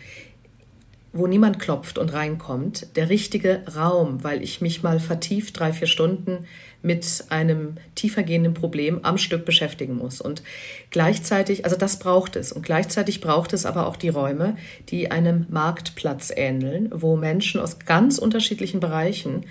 wo 1.12 1.26
niemand 1.26 1.59
klopft 1.59 1.99
und 1.99 2.12
reinkommt, 2.12 2.97
der 2.97 3.09
richtige 3.09 3.62
Raum, 3.76 4.23
weil 4.23 4.42
ich 4.42 4.61
mich 4.61 4.82
mal 4.82 5.00
vertieft 5.00 5.59
drei, 5.59 5.73
vier 5.73 5.88
Stunden 5.88 6.47
mit 6.82 7.25
einem 7.28 7.76
tiefergehenden 7.94 8.54
Problem 8.54 9.00
am 9.04 9.18
Stück 9.18 9.44
beschäftigen 9.44 9.97
muss. 9.97 10.20
Und 10.20 10.42
gleichzeitig, 10.90 11.64
also 11.64 11.76
das 11.76 11.99
braucht 11.99 12.37
es. 12.37 12.52
Und 12.52 12.62
gleichzeitig 12.62 13.20
braucht 13.20 13.52
es 13.52 13.66
aber 13.66 13.87
auch 13.87 13.97
die 13.97 14.09
Räume, 14.09 14.56
die 14.88 15.11
einem 15.11 15.47
Marktplatz 15.50 16.32
ähneln, 16.35 16.88
wo 16.94 17.16
Menschen 17.16 17.61
aus 17.61 17.80
ganz 17.80 18.18
unterschiedlichen 18.18 18.80
Bereichen 18.80 19.44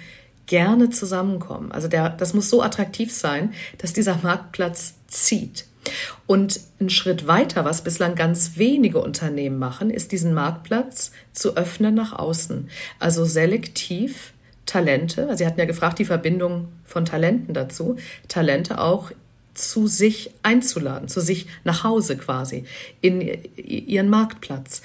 gerne 0.49 0.89
zusammenkommen. 0.89 1.71
Also 1.71 1.87
der, 1.87 2.09
das 2.09 2.33
muss 2.33 2.49
so 2.49 2.63
attraktiv 2.63 3.13
sein, 3.13 3.53
dass 3.77 3.93
dieser 3.93 4.17
Marktplatz 4.23 4.95
zieht. 5.07 5.65
Und 6.25 6.59
ein 6.81 6.89
Schritt 6.89 7.27
weiter, 7.27 7.65
was 7.65 7.83
bislang 7.83 8.15
ganz 8.15 8.57
wenige 8.57 8.99
Unternehmen 8.99 9.59
machen, 9.59 9.91
ist 9.91 10.11
diesen 10.11 10.33
Marktplatz 10.33 11.11
zu 11.33 11.55
öffnen 11.55 11.93
nach 11.93 12.13
außen. 12.13 12.67
Also 12.97 13.25
selektiv 13.25 14.33
Talente, 14.65 15.35
Sie 15.35 15.47
hatten 15.47 15.59
ja 15.59 15.65
gefragt, 15.65 15.97
die 15.97 16.05
Verbindung 16.05 16.67
von 16.83 17.05
Talenten 17.05 17.55
dazu, 17.55 17.95
Talente 18.27 18.79
auch 18.79 19.11
zu 19.59 19.87
sich 19.87 20.31
einzuladen, 20.43 21.07
zu 21.07 21.21
sich 21.21 21.47
nach 21.63 21.83
Hause 21.83 22.17
quasi, 22.17 22.65
in 23.01 23.21
ihren 23.55 24.09
Marktplatz. 24.09 24.81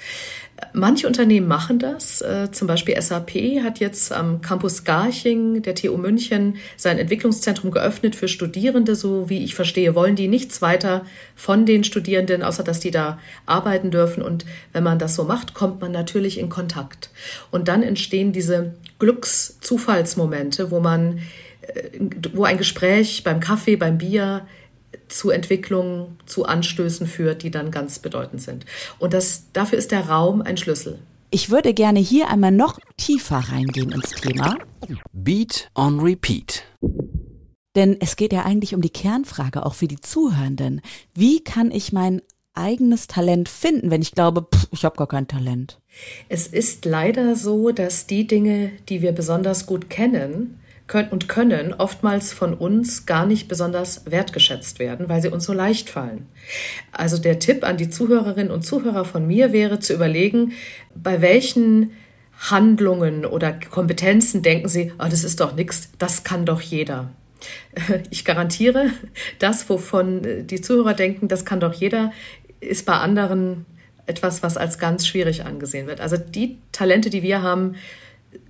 Manche 0.71 1.07
Unternehmen 1.07 1.47
machen 1.47 1.79
das. 1.79 2.21
Äh, 2.21 2.49
zum 2.51 2.67
Beispiel 2.67 2.99
SAP 3.01 3.31
hat 3.61 3.79
jetzt 3.79 4.13
am 4.13 4.41
Campus 4.41 4.85
Garching 4.85 5.61
der 5.61 5.75
TU 5.75 5.97
München 5.97 6.55
sein 6.77 6.97
Entwicklungszentrum 6.97 7.71
geöffnet 7.71 8.15
für 8.15 8.29
Studierende. 8.29 8.95
So 8.95 9.29
wie 9.29 9.43
ich 9.43 9.53
verstehe, 9.53 9.95
wollen 9.95 10.15
die 10.15 10.29
nichts 10.29 10.61
weiter 10.61 11.05
von 11.35 11.65
den 11.65 11.83
Studierenden, 11.83 12.41
außer 12.41 12.63
dass 12.63 12.79
die 12.79 12.91
da 12.91 13.19
arbeiten 13.45 13.91
dürfen. 13.91 14.23
Und 14.23 14.45
wenn 14.71 14.83
man 14.83 14.97
das 14.97 15.15
so 15.15 15.25
macht, 15.25 15.53
kommt 15.53 15.81
man 15.81 15.91
natürlich 15.91 16.39
in 16.39 16.47
Kontakt. 16.47 17.09
Und 17.51 17.67
dann 17.67 17.83
entstehen 17.83 18.31
diese 18.31 18.75
Glückszufallsmomente, 18.99 20.71
wo 20.71 20.79
man, 20.79 21.19
äh, 21.61 21.99
wo 22.33 22.45
ein 22.45 22.57
Gespräch 22.57 23.25
beim 23.25 23.41
Kaffee, 23.41 23.75
beim 23.75 23.97
Bier 23.97 24.47
zu 25.07 25.29
Entwicklungen, 25.29 26.17
zu 26.25 26.45
Anstößen 26.45 27.07
führt, 27.07 27.43
die 27.43 27.51
dann 27.51 27.71
ganz 27.71 27.99
bedeutend 27.99 28.41
sind. 28.41 28.65
Und 28.99 29.13
das, 29.13 29.45
dafür 29.53 29.77
ist 29.77 29.91
der 29.91 30.07
Raum 30.09 30.41
ein 30.41 30.57
Schlüssel. 30.57 30.99
Ich 31.31 31.49
würde 31.49 31.73
gerne 31.73 31.99
hier 31.99 32.29
einmal 32.29 32.51
noch 32.51 32.79
tiefer 32.97 33.37
reingehen 33.37 33.91
ins 33.91 34.11
Thema. 34.11 34.57
Beat 35.11 35.69
on 35.75 35.99
Repeat. 35.99 36.63
Denn 37.75 37.97
es 37.99 38.15
geht 38.15 38.31
ja 38.31 38.43
eigentlich 38.43 38.73
um 38.73 38.81
die 38.81 38.89
Kernfrage, 38.89 39.65
auch 39.65 39.73
für 39.73 39.87
die 39.87 39.99
Zuhörenden. 39.99 40.81
Wie 41.13 41.43
kann 41.43 41.71
ich 41.71 41.91
mein 41.91 42.21
eigenes 42.53 43.07
Talent 43.07 43.49
finden, 43.49 43.91
wenn 43.91 44.01
ich 44.01 44.13
glaube, 44.13 44.47
pff, 44.49 44.67
ich 44.71 44.85
habe 44.85 44.95
gar 44.95 45.07
kein 45.07 45.27
Talent? 45.27 45.81
Es 46.29 46.47
ist 46.47 46.85
leider 46.85 47.35
so, 47.35 47.71
dass 47.71 48.07
die 48.07 48.27
Dinge, 48.27 48.71
die 48.87 49.01
wir 49.01 49.11
besonders 49.11 49.65
gut 49.65 49.89
kennen, 49.89 50.59
können 50.87 51.09
und 51.09 51.27
können 51.27 51.73
oftmals 51.73 52.31
von 52.31 52.53
uns 52.53 53.05
gar 53.05 53.25
nicht 53.25 53.47
besonders 53.47 54.03
wertgeschätzt 54.05 54.79
werden, 54.79 55.09
weil 55.09 55.21
sie 55.21 55.29
uns 55.29 55.45
so 55.45 55.53
leicht 55.53 55.89
fallen. 55.89 56.27
Also 56.91 57.17
der 57.17 57.39
Tipp 57.39 57.63
an 57.63 57.77
die 57.77 57.89
Zuhörerinnen 57.89 58.51
und 58.51 58.63
Zuhörer 58.63 59.05
von 59.05 59.25
mir 59.25 59.51
wäre 59.51 59.79
zu 59.79 59.93
überlegen, 59.93 60.53
bei 60.95 61.21
welchen 61.21 61.91
Handlungen 62.37 63.25
oder 63.25 63.53
Kompetenzen 63.53 64.41
denken 64.41 64.67
Sie, 64.67 64.91
oh, 64.99 65.07
das 65.09 65.23
ist 65.23 65.39
doch 65.39 65.55
nichts, 65.55 65.89
das 65.97 66.23
kann 66.23 66.45
doch 66.45 66.61
jeder. 66.61 67.11
Ich 68.09 68.25
garantiere, 68.25 68.91
das, 69.39 69.69
wovon 69.69 70.47
die 70.47 70.61
Zuhörer 70.61 70.93
denken, 70.93 71.27
das 71.27 71.45
kann 71.45 71.59
doch 71.59 71.73
jeder, 71.73 72.11
ist 72.59 72.85
bei 72.85 72.93
anderen 72.93 73.65
etwas, 74.05 74.43
was 74.43 74.57
als 74.57 74.79
ganz 74.79 75.07
schwierig 75.07 75.45
angesehen 75.45 75.87
wird. 75.87 75.99
Also 75.99 76.17
die 76.17 76.57
Talente, 76.71 77.09
die 77.09 77.23
wir 77.23 77.41
haben, 77.41 77.75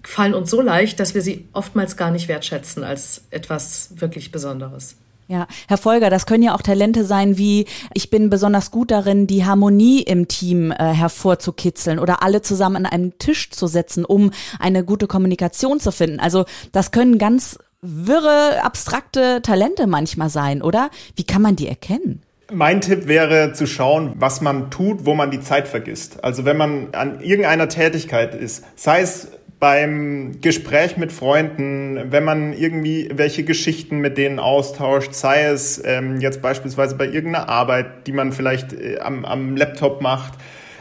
fallen 0.04 0.34
uns 0.34 0.50
so 0.50 0.62
leicht, 0.62 1.00
dass 1.00 1.15
wir 1.15 1.22
sie 1.22 1.48
oftmals 1.54 1.98
gar 1.98 2.12
nicht 2.12 2.27
wertschätzen 2.27 2.84
als 2.84 3.24
etwas 3.32 3.89
wirklich 3.96 4.32
Besonderes. 4.32 4.98
Ja, 5.27 5.48
Herr 5.68 5.77
Folger, 5.77 6.12
das 6.12 6.27
können 6.27 6.44
ja 6.44 6.54
auch 6.54 6.62
Talente 6.62 7.04
sein 7.04 7.38
wie, 7.38 7.65
ich 7.96 8.12
bin 8.12 8.30
besonders 8.30 8.70
gut 8.70 8.92
darin, 8.92 9.25
die 9.25 9.44
Harmonie 9.44 10.04
im 10.04 10.27
Team 10.27 10.72
äh, 10.72 10.75
hervorzukitzeln 10.75 11.98
oder 11.98 12.22
alle 12.22 12.44
zusammen 12.44 12.75
an 12.75 12.86
einem 12.86 13.18
Tisch 13.18 13.50
zu 13.50 13.65
setzen, 13.65 14.06
um 14.06 14.30
eine 14.60 14.84
gute 14.84 15.08
Kommunikation 15.08 15.80
zu 15.80 15.92
finden. 15.92 16.20
Also 16.20 16.46
das 16.72 16.92
können 16.92 17.18
ganz 17.18 17.58
wirre, 17.82 18.62
abstrakte 18.63 19.42
Talente 19.42 19.88
manchmal 19.88 20.30
sein, 20.30 20.62
oder? 20.62 20.92
Wie 21.15 21.24
kann 21.24 21.42
man 21.42 21.56
die 21.56 21.68
erkennen? 21.68 22.22
Mein 22.51 22.82
Tipp 22.82 23.08
wäre 23.08 23.54
zu 23.54 23.65
schauen, 23.65 24.13
was 24.18 24.42
man 24.42 24.70
tut, 24.70 25.06
wo 25.06 25.15
man 25.15 25.32
die 25.32 25.42
Zeit 25.42 25.68
vergisst. 25.68 26.24
Also 26.24 26.46
wenn 26.46 26.58
man 26.58 26.89
an 26.94 27.22
irgendeiner 27.22 27.68
Tätigkeit 27.68 28.36
ist, 28.36 28.63
sei 28.75 29.01
es 29.01 29.30
beim 29.59 30.41
Gespräch 30.41 30.97
mit 30.97 31.12
Freunden, 31.12 32.12
wenn 32.12 32.24
man 32.24 32.53
irgendwie 32.53 33.09
welche 33.13 33.43
Geschichten 33.43 34.00
mit 34.00 34.17
denen 34.17 34.39
austauscht, 34.39 35.13
sei 35.13 35.43
es 35.45 35.81
ähm, 35.83 36.19
jetzt 36.19 36.41
beispielsweise 36.41 36.95
bei 36.95 37.05
irgendeiner 37.05 37.47
Arbeit, 37.47 38.07
die 38.07 38.12
man 38.12 38.33
vielleicht 38.33 38.74
äh, 38.74 39.00
am, 39.00 39.24
am 39.24 39.55
Laptop 39.55 40.01
macht, 40.01 40.33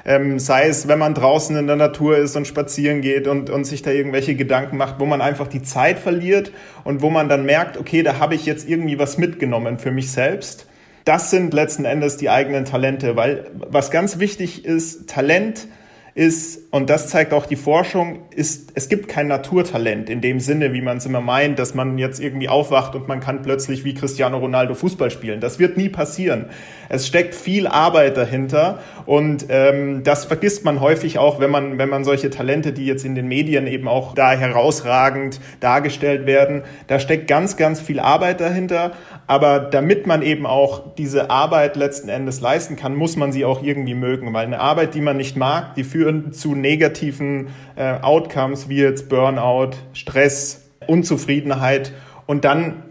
ähm, 0.05 0.39
sei 0.39 0.67
es, 0.67 0.89
wenn 0.89 0.99
man 0.99 1.15
draußen 1.15 1.57
in 1.57 1.67
der 1.67 1.77
Natur 1.77 2.19
ist 2.19 2.37
und 2.37 2.47
spazieren 2.47 3.01
geht 3.01 3.27
und, 3.27 3.49
und 3.49 3.65
sich 3.65 3.83
da 3.83 3.91
irgendwelche 3.91 4.35
Gedanken 4.35 4.77
macht, 4.77 4.99
wo 4.99 5.07
man 5.07 5.21
einfach 5.21 5.47
die 5.47 5.63
Zeit 5.63 5.99
verliert 5.99 6.53
und 6.83 7.01
wo 7.01 7.11
man 7.11 7.29
dann 7.29 7.47
merkt, 7.47 7.79
okay, 7.79 8.03
da 8.03 8.19
habe 8.19 8.35
ich 8.35 8.45
jetzt 8.45 8.69
irgendwie 8.69 8.99
was 8.99 9.19
mitgenommen 9.19 9.79
für 9.79 9.93
mich 9.93 10.11
selbst. 10.11 10.67
Das 11.05 11.31
sind 11.31 11.55
letzten 11.55 11.85
Endes 11.85 12.17
die 12.17 12.31
eigenen 12.31 12.65
Talente, 12.65 13.15
weil 13.15 13.51
was 13.55 13.91
ganz 13.91 14.19
wichtig 14.19 14.65
ist, 14.65 15.09
Talent 15.09 15.69
ist, 16.15 16.73
und 16.73 16.91
das 16.91 17.09
zeigt 17.09 17.33
auch 17.33 17.45
die 17.45 17.57
Forschung, 17.57 18.21
ist, 18.31 18.71
es 18.75 18.89
gibt 18.89 19.09
kein 19.09 19.27
Naturtalent 19.27 20.09
in 20.09 20.21
dem 20.21 20.39
Sinne, 20.39 20.73
wie 20.73 20.81
man 20.81 20.99
es 20.99 21.07
immer 21.07 21.21
meint, 21.21 21.59
dass 21.59 21.75
man 21.75 21.99
jetzt 21.99 22.21
irgendwie 22.21 22.49
aufwacht 22.49 22.95
und 22.95 23.09
man 23.09 23.19
kann 23.19 23.43
plötzlich 23.43 23.85
wie 23.85 23.95
Cristiano 23.95 24.39
Ronaldo 24.39 24.75
Fußball 24.75 25.11
spielen. 25.11 25.41
Das 25.41 25.59
wird 25.59 25.77
nie 25.77 25.89
passieren. 25.89 26.47
Es 26.89 27.09
steckt 27.09 27.35
viel 27.35 27.67
Arbeit 27.67 28.17
dahinter 28.17 28.79
und 29.07 29.47
ähm, 29.49 30.05
das 30.05 30.25
vergisst 30.25 30.65
man 30.65 30.81
häufig 30.81 31.19
auch, 31.19 31.41
wenn 31.41 31.51
man, 31.51 31.79
wenn 31.79 31.89
man 31.89 32.05
solche 32.05 32.31
Talente, 32.31 32.73
die 32.73 32.87
jetzt 32.87 33.05
in 33.05 33.17
den 33.17 33.27
Medien 33.27 33.67
eben 33.67 33.89
auch 33.89 34.15
da 34.15 34.33
herausragend 34.33 35.41
dargestellt 35.59 36.27
werden, 36.27 36.63
da 36.87 37.01
steckt 37.01 37.27
ganz, 37.27 37.57
ganz 37.57 37.81
viel 37.81 37.99
Arbeit 37.99 38.41
dahinter. 38.41 38.93
Aber 39.27 39.59
damit 39.59 40.07
man 40.07 40.23
eben 40.23 40.47
auch 40.47 40.95
diese 40.97 41.31
Arbeit 41.31 41.77
letzten 41.77 42.09
Endes 42.09 42.41
leisten 42.41 42.77
kann, 42.77 42.95
muss 42.95 43.17
man 43.17 43.33
sie 43.33 43.45
auch 43.45 43.63
irgendwie 43.63 43.95
mögen, 43.95 44.33
weil 44.33 44.47
eine 44.47 44.61
Arbeit, 44.61 44.95
die 44.95 45.01
man 45.01 45.17
nicht 45.17 45.37
mag, 45.37 45.75
die 45.75 45.85
führen 46.05 46.33
zu 46.33 46.55
negativen 46.55 47.49
äh, 47.77 47.95
Outcomes 48.01 48.69
wie 48.69 48.77
jetzt 48.77 49.09
Burnout, 49.09 49.71
Stress, 49.95 50.69
Unzufriedenheit 50.87 51.93
und 52.27 52.45
dann 52.45 52.83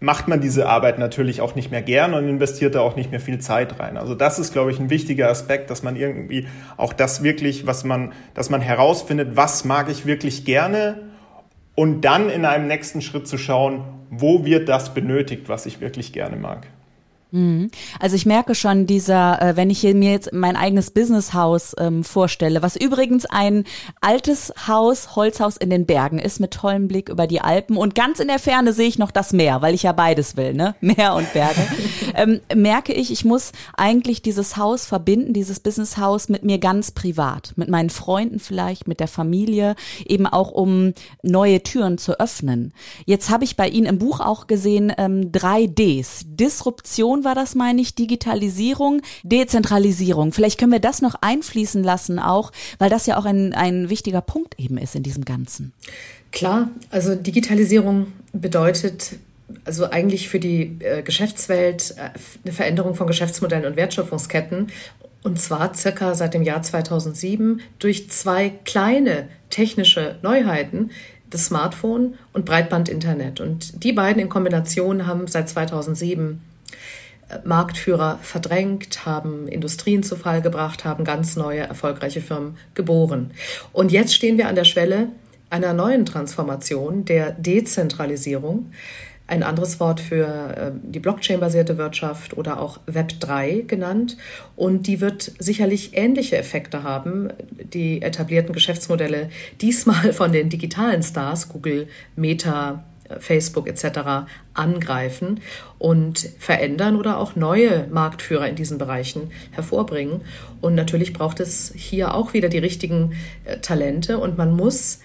macht 0.00 0.26
man 0.26 0.40
diese 0.40 0.68
Arbeit 0.68 0.98
natürlich 0.98 1.40
auch 1.40 1.54
nicht 1.54 1.70
mehr 1.70 1.82
gern 1.82 2.14
und 2.14 2.28
investiert 2.28 2.74
da 2.74 2.80
auch 2.80 2.96
nicht 2.96 3.10
mehr 3.12 3.20
viel 3.20 3.38
Zeit 3.38 3.78
rein. 3.78 3.96
Also 3.96 4.16
das 4.16 4.40
ist, 4.40 4.52
glaube 4.52 4.72
ich, 4.72 4.80
ein 4.80 4.90
wichtiger 4.90 5.28
Aspekt, 5.28 5.70
dass 5.70 5.84
man 5.84 5.94
irgendwie 5.94 6.48
auch 6.76 6.92
das 6.92 7.22
wirklich, 7.22 7.66
was 7.66 7.84
man, 7.84 8.12
dass 8.34 8.50
man 8.50 8.60
herausfindet, 8.60 9.36
was 9.36 9.64
mag 9.64 9.88
ich 9.90 10.04
wirklich 10.04 10.44
gerne 10.44 11.02
und 11.76 12.00
dann 12.00 12.30
in 12.30 12.44
einem 12.44 12.66
nächsten 12.66 13.00
Schritt 13.00 13.28
zu 13.28 13.38
schauen, 13.38 13.84
wo 14.10 14.44
wird 14.44 14.68
das 14.68 14.92
benötigt, 14.92 15.48
was 15.48 15.66
ich 15.66 15.80
wirklich 15.80 16.12
gerne 16.12 16.36
mag. 16.36 16.66
Mhm. 17.32 17.70
Also 17.98 18.14
ich 18.14 18.26
merke 18.26 18.54
schon 18.54 18.86
dieser, 18.86 19.40
äh, 19.40 19.56
wenn 19.56 19.70
ich 19.70 19.80
hier 19.80 19.94
mir 19.94 20.12
jetzt 20.12 20.32
mein 20.32 20.54
eigenes 20.54 20.90
Businesshaus 20.90 21.74
ähm, 21.78 22.04
vorstelle, 22.04 22.62
was 22.62 22.76
übrigens 22.76 23.24
ein 23.26 23.64
altes 24.00 24.52
Haus, 24.68 25.16
Holzhaus 25.16 25.56
in 25.56 25.70
den 25.70 25.86
Bergen 25.86 26.18
ist 26.18 26.40
mit 26.40 26.52
tollem 26.52 26.88
Blick 26.88 27.08
über 27.08 27.26
die 27.26 27.40
Alpen 27.40 27.76
und 27.76 27.94
ganz 27.94 28.20
in 28.20 28.28
der 28.28 28.38
Ferne 28.38 28.74
sehe 28.74 28.86
ich 28.86 28.98
noch 28.98 29.10
das 29.10 29.32
Meer, 29.32 29.62
weil 29.62 29.74
ich 29.74 29.82
ja 29.82 29.92
beides 29.92 30.36
will, 30.36 30.52
ne? 30.52 30.74
Meer 30.80 31.14
und 31.14 31.32
Berge. 31.32 31.60
ähm, 32.14 32.40
merke 32.54 32.92
ich, 32.92 33.10
ich 33.10 33.24
muss 33.24 33.52
eigentlich 33.76 34.20
dieses 34.20 34.58
Haus 34.58 34.84
verbinden, 34.84 35.32
dieses 35.32 35.60
Businesshaus 35.60 36.28
mit 36.28 36.44
mir 36.44 36.58
ganz 36.58 36.90
privat, 36.90 37.54
mit 37.56 37.68
meinen 37.70 37.90
Freunden 37.90 38.40
vielleicht, 38.40 38.86
mit 38.86 39.00
der 39.00 39.08
Familie, 39.08 39.74
eben 40.04 40.26
auch 40.26 40.50
um 40.50 40.92
neue 41.22 41.62
Türen 41.62 41.96
zu 41.96 42.20
öffnen. 42.20 42.74
Jetzt 43.06 43.30
habe 43.30 43.44
ich 43.44 43.56
bei 43.56 43.68
Ihnen 43.68 43.86
im 43.86 43.98
Buch 43.98 44.20
auch 44.20 44.46
gesehen 44.46 44.92
ähm, 44.98 45.32
drei 45.32 45.66
Ds. 45.66 46.26
Disruption 46.26 47.21
war 47.24 47.34
das, 47.34 47.54
meine 47.54 47.80
ich, 47.80 47.94
Digitalisierung, 47.94 49.02
Dezentralisierung. 49.22 50.32
Vielleicht 50.32 50.58
können 50.58 50.72
wir 50.72 50.80
das 50.80 51.02
noch 51.02 51.16
einfließen 51.20 51.82
lassen 51.82 52.18
auch, 52.18 52.52
weil 52.78 52.90
das 52.90 53.06
ja 53.06 53.16
auch 53.18 53.24
ein, 53.24 53.52
ein 53.52 53.88
wichtiger 53.90 54.20
Punkt 54.20 54.58
eben 54.58 54.78
ist 54.78 54.94
in 54.94 55.02
diesem 55.02 55.24
Ganzen. 55.24 55.72
Klar, 56.30 56.70
also 56.90 57.14
Digitalisierung 57.14 58.08
bedeutet 58.32 59.16
also 59.64 59.90
eigentlich 59.90 60.28
für 60.28 60.40
die 60.40 60.78
äh, 60.80 61.02
Geschäftswelt 61.02 61.94
äh, 61.96 62.10
eine 62.44 62.52
Veränderung 62.52 62.94
von 62.94 63.06
Geschäftsmodellen 63.06 63.66
und 63.66 63.76
Wertschöpfungsketten. 63.76 64.68
Und 65.22 65.40
zwar 65.40 65.74
circa 65.74 66.14
seit 66.14 66.34
dem 66.34 66.42
Jahr 66.42 66.62
2007 66.62 67.60
durch 67.78 68.10
zwei 68.10 68.50
kleine 68.64 69.28
technische 69.50 70.16
Neuheiten, 70.22 70.90
das 71.30 71.46
Smartphone 71.46 72.14
und 72.32 72.44
Breitbandinternet. 72.44 73.40
Und 73.40 73.84
die 73.84 73.92
beiden 73.92 74.20
in 74.20 74.28
Kombination 74.28 75.06
haben 75.06 75.26
seit 75.28 75.48
2007 75.48 76.40
Marktführer 77.44 78.18
verdrängt, 78.22 79.06
haben 79.06 79.48
Industrien 79.48 80.02
zu 80.02 80.16
Fall 80.16 80.42
gebracht, 80.42 80.84
haben 80.84 81.04
ganz 81.04 81.36
neue, 81.36 81.60
erfolgreiche 81.60 82.20
Firmen 82.20 82.56
geboren. 82.74 83.32
Und 83.72 83.92
jetzt 83.92 84.14
stehen 84.14 84.38
wir 84.38 84.48
an 84.48 84.54
der 84.54 84.64
Schwelle 84.64 85.08
einer 85.50 85.74
neuen 85.74 86.06
Transformation, 86.06 87.04
der 87.04 87.32
Dezentralisierung. 87.32 88.72
Ein 89.26 89.42
anderes 89.42 89.80
Wort 89.80 90.00
für 90.00 90.26
äh, 90.26 90.72
die 90.82 90.98
Blockchain-basierte 90.98 91.78
Wirtschaft 91.78 92.36
oder 92.36 92.60
auch 92.60 92.80
Web 92.86 93.20
3 93.20 93.64
genannt. 93.66 94.16
Und 94.56 94.86
die 94.86 95.00
wird 95.00 95.32
sicherlich 95.38 95.96
ähnliche 95.96 96.36
Effekte 96.36 96.82
haben, 96.82 97.28
die 97.50 98.02
etablierten 98.02 98.52
Geschäftsmodelle, 98.52 99.30
diesmal 99.60 100.12
von 100.12 100.32
den 100.32 100.48
digitalen 100.48 101.02
Stars, 101.02 101.48
Google, 101.48 101.86
Meta, 102.16 102.84
Facebook 103.20 103.68
etc. 103.68 104.26
angreifen 104.54 105.40
und 105.78 106.28
verändern 106.38 106.96
oder 106.96 107.18
auch 107.18 107.36
neue 107.36 107.86
Marktführer 107.88 108.48
in 108.48 108.56
diesen 108.56 108.78
Bereichen 108.78 109.30
hervorbringen. 109.50 110.22
Und 110.60 110.74
natürlich 110.74 111.12
braucht 111.12 111.40
es 111.40 111.72
hier 111.74 112.14
auch 112.14 112.32
wieder 112.32 112.48
die 112.48 112.58
richtigen 112.58 113.14
äh, 113.44 113.58
Talente 113.58 114.18
und 114.18 114.38
man 114.38 114.54
muss 114.54 115.00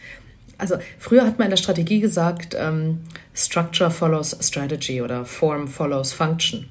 also 0.60 0.78
früher 0.98 1.24
hat 1.24 1.38
man 1.38 1.46
in 1.46 1.50
der 1.52 1.58
Strategie 1.58 2.00
gesagt, 2.00 2.56
ähm, 2.60 3.02
Structure 3.36 3.92
follows 3.92 4.36
Strategy 4.42 5.04
oder 5.04 5.24
Form 5.24 5.68
follows 5.68 6.14
Function. 6.14 6.66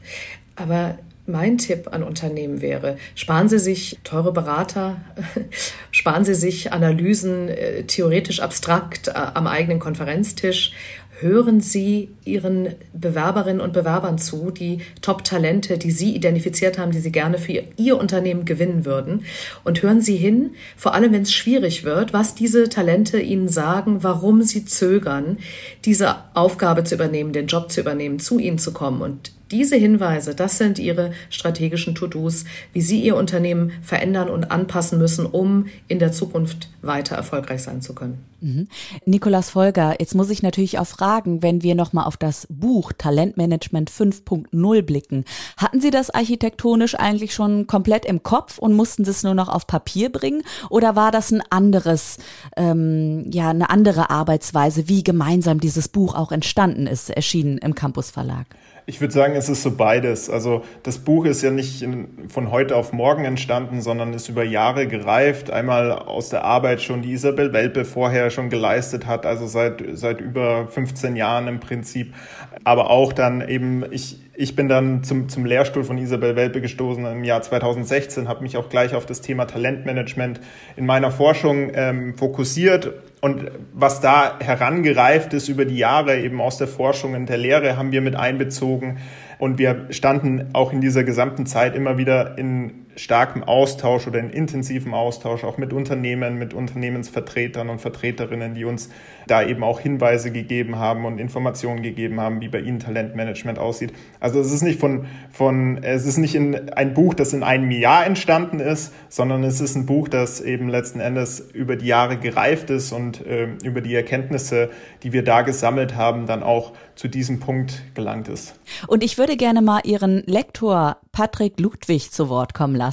Aber 0.56 0.98
mein 1.26 1.58
Tipp 1.58 1.88
an 1.92 2.02
Unternehmen 2.02 2.60
wäre, 2.60 2.98
sparen 3.14 3.48
Sie 3.48 3.58
sich 3.58 3.98
teure 4.04 4.32
Berater, 4.32 5.00
sparen 5.90 6.24
Sie 6.24 6.34
sich 6.34 6.72
Analysen 6.72 7.48
äh, 7.48 7.82
theoretisch 7.84 8.40
abstrakt 8.40 9.08
äh, 9.08 9.12
am 9.12 9.46
eigenen 9.46 9.80
Konferenztisch 9.80 10.72
hören 11.20 11.60
Sie 11.60 12.10
Ihren 12.24 12.74
Bewerberinnen 12.92 13.60
und 13.60 13.72
Bewerbern 13.72 14.18
zu, 14.18 14.50
die 14.50 14.80
Top-Talente, 15.00 15.78
die 15.78 15.90
Sie 15.90 16.14
identifiziert 16.14 16.78
haben, 16.78 16.90
die 16.90 16.98
Sie 16.98 17.12
gerne 17.12 17.38
für 17.38 17.62
Ihr 17.76 17.98
Unternehmen 17.98 18.44
gewinnen 18.44 18.84
würden. 18.84 19.24
Und 19.64 19.82
hören 19.82 20.00
Sie 20.00 20.16
hin, 20.16 20.50
vor 20.76 20.94
allem 20.94 21.12
wenn 21.12 21.22
es 21.22 21.32
schwierig 21.32 21.84
wird, 21.84 22.12
was 22.12 22.34
diese 22.34 22.68
Talente 22.68 23.20
Ihnen 23.20 23.48
sagen, 23.48 24.02
warum 24.02 24.42
sie 24.42 24.64
zögern, 24.64 25.38
diese 25.84 26.16
Aufgabe 26.34 26.84
zu 26.84 26.94
übernehmen, 26.94 27.32
den 27.32 27.46
Job 27.46 27.70
zu 27.70 27.80
übernehmen, 27.80 28.18
zu 28.18 28.38
Ihnen 28.38 28.58
zu 28.58 28.72
kommen. 28.72 29.00
Und 29.00 29.35
diese 29.50 29.76
Hinweise, 29.76 30.34
das 30.34 30.58
sind 30.58 30.78
Ihre 30.78 31.12
strategischen 31.30 31.94
To-Dos, 31.94 32.44
wie 32.72 32.80
Sie 32.80 33.00
Ihr 33.00 33.16
Unternehmen 33.16 33.72
verändern 33.82 34.28
und 34.28 34.50
anpassen 34.50 34.98
müssen, 34.98 35.26
um 35.26 35.66
in 35.88 35.98
der 35.98 36.12
Zukunft 36.12 36.68
weiter 36.82 37.16
erfolgreich 37.16 37.62
sein 37.62 37.80
zu 37.80 37.94
können. 37.94 38.24
Mhm. 38.40 38.68
Nikolas 39.04 39.50
Folger, 39.50 39.96
jetzt 39.98 40.14
muss 40.14 40.30
ich 40.30 40.42
natürlich 40.42 40.78
auch 40.78 40.86
fragen, 40.86 41.42
wenn 41.42 41.62
wir 41.62 41.74
nochmal 41.74 42.04
auf 42.04 42.16
das 42.16 42.46
Buch 42.50 42.92
Talentmanagement 42.92 43.90
5.0 43.90 44.82
blicken. 44.82 45.24
Hatten 45.56 45.80
Sie 45.80 45.90
das 45.90 46.10
architektonisch 46.10 46.94
eigentlich 46.94 47.34
schon 47.34 47.66
komplett 47.66 48.04
im 48.04 48.22
Kopf 48.22 48.58
und 48.58 48.74
mussten 48.74 49.04
Sie 49.04 49.10
es 49.10 49.22
nur 49.22 49.34
noch 49.34 49.48
auf 49.48 49.66
Papier 49.66 50.10
bringen? 50.10 50.42
Oder 50.70 50.96
war 50.96 51.12
das 51.12 51.30
ein 51.32 51.42
anderes, 51.50 52.18
ähm, 52.56 53.30
ja, 53.30 53.50
eine 53.50 53.70
andere 53.70 54.10
Arbeitsweise, 54.10 54.88
wie 54.88 55.02
gemeinsam 55.02 55.60
dieses 55.60 55.88
Buch 55.88 56.14
auch 56.14 56.32
entstanden 56.32 56.86
ist, 56.86 57.10
erschienen 57.10 57.58
im 57.58 57.74
Campus 57.74 58.10
Verlag? 58.10 58.46
Ich 58.88 59.00
würde 59.00 59.12
sagen, 59.12 59.34
es 59.34 59.48
ist 59.48 59.64
so 59.64 59.72
beides. 59.72 60.30
Also 60.30 60.62
das 60.84 60.98
Buch 60.98 61.24
ist 61.24 61.42
ja 61.42 61.50
nicht 61.50 61.84
von 62.28 62.52
heute 62.52 62.76
auf 62.76 62.92
morgen 62.92 63.24
entstanden, 63.24 63.80
sondern 63.80 64.14
ist 64.14 64.28
über 64.28 64.44
Jahre 64.44 64.86
gereift. 64.86 65.50
Einmal 65.50 65.90
aus 65.90 66.28
der 66.28 66.44
Arbeit 66.44 66.80
schon, 66.80 67.02
die 67.02 67.10
Isabel 67.10 67.52
Welpe 67.52 67.84
vorher 67.84 68.30
schon 68.30 68.48
geleistet 68.48 69.08
hat, 69.08 69.26
also 69.26 69.48
seit, 69.48 69.82
seit 69.94 70.20
über 70.20 70.68
15 70.68 71.16
Jahren 71.16 71.48
im 71.48 71.58
Prinzip. 71.58 72.14
Aber 72.62 72.90
auch 72.90 73.12
dann 73.12 73.46
eben, 73.48 73.84
ich, 73.90 74.20
ich 74.34 74.54
bin 74.54 74.68
dann 74.68 75.02
zum, 75.02 75.28
zum 75.28 75.46
Lehrstuhl 75.46 75.82
von 75.82 75.98
Isabel 75.98 76.36
Welpe 76.36 76.60
gestoßen 76.60 77.06
im 77.06 77.24
Jahr 77.24 77.42
2016, 77.42 78.28
habe 78.28 78.44
mich 78.44 78.56
auch 78.56 78.68
gleich 78.68 78.94
auf 78.94 79.04
das 79.04 79.20
Thema 79.20 79.46
Talentmanagement 79.46 80.40
in 80.76 80.86
meiner 80.86 81.10
Forschung 81.10 81.72
ähm, 81.74 82.14
fokussiert 82.14 82.92
und 83.20 83.50
was 83.72 84.00
da 84.00 84.38
herangereift 84.40 85.32
ist 85.32 85.48
über 85.48 85.64
die 85.64 85.78
Jahre 85.78 86.20
eben 86.20 86.40
aus 86.40 86.58
der 86.58 86.68
Forschung 86.68 87.14
und 87.14 87.28
der 87.28 87.38
Lehre 87.38 87.76
haben 87.76 87.92
wir 87.92 88.02
mit 88.02 88.14
einbezogen. 88.14 88.98
Und 89.38 89.58
wir 89.58 89.86
standen 89.90 90.50
auch 90.52 90.72
in 90.72 90.80
dieser 90.80 91.04
gesamten 91.04 91.46
Zeit 91.46 91.74
immer 91.74 91.98
wieder 91.98 92.38
in 92.38 92.85
starkem 92.96 93.44
Austausch 93.44 94.06
oder 94.06 94.18
in 94.18 94.30
intensivem 94.30 94.94
Austausch 94.94 95.44
auch 95.44 95.58
mit 95.58 95.72
Unternehmen, 95.72 96.38
mit 96.38 96.54
Unternehmensvertretern 96.54 97.68
und 97.68 97.80
Vertreterinnen, 97.80 98.54
die 98.54 98.64
uns 98.64 98.88
da 99.26 99.42
eben 99.42 99.62
auch 99.62 99.80
Hinweise 99.80 100.32
gegeben 100.32 100.76
haben 100.76 101.04
und 101.04 101.18
Informationen 101.18 101.82
gegeben 101.82 102.20
haben, 102.20 102.40
wie 102.40 102.48
bei 102.48 102.60
ihnen 102.60 102.78
Talentmanagement 102.78 103.58
aussieht. 103.58 103.92
Also 104.20 104.40
es 104.40 104.52
ist 104.52 104.62
nicht 104.62 104.80
von, 104.80 105.06
von 105.30 105.78
es 105.82 106.06
ist 106.06 106.16
nicht 106.16 106.34
in 106.34 106.70
ein 106.70 106.94
Buch, 106.94 107.14
das 107.14 107.32
in 107.32 107.42
einem 107.42 107.70
Jahr 107.70 108.06
entstanden 108.06 108.60
ist, 108.60 108.94
sondern 109.08 109.44
es 109.44 109.60
ist 109.60 109.74
ein 109.74 109.86
Buch, 109.86 110.08
das 110.08 110.40
eben 110.40 110.68
letzten 110.68 111.00
Endes 111.00 111.40
über 111.52 111.76
die 111.76 111.86
Jahre 111.86 112.16
gereift 112.16 112.70
ist 112.70 112.92
und 112.92 113.24
äh, 113.26 113.48
über 113.62 113.80
die 113.80 113.94
Erkenntnisse, 113.94 114.70
die 115.02 115.12
wir 115.12 115.24
da 115.24 115.42
gesammelt 115.42 115.96
haben, 115.96 116.26
dann 116.26 116.42
auch 116.42 116.72
zu 116.94 117.08
diesem 117.08 117.40
Punkt 117.40 117.82
gelangt 117.94 118.28
ist. 118.28 118.54
Und 118.86 119.04
ich 119.04 119.18
würde 119.18 119.36
gerne 119.36 119.60
mal 119.60 119.80
Ihren 119.84 120.22
Lektor 120.26 120.96
Patrick 121.12 121.60
Ludwig 121.60 122.10
zu 122.10 122.28
Wort 122.28 122.54
kommen 122.54 122.74
lassen, 122.74 122.85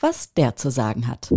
was 0.00 0.34
der 0.34 0.56
zu 0.56 0.70
sagen 0.70 1.08
hat. 1.08 1.32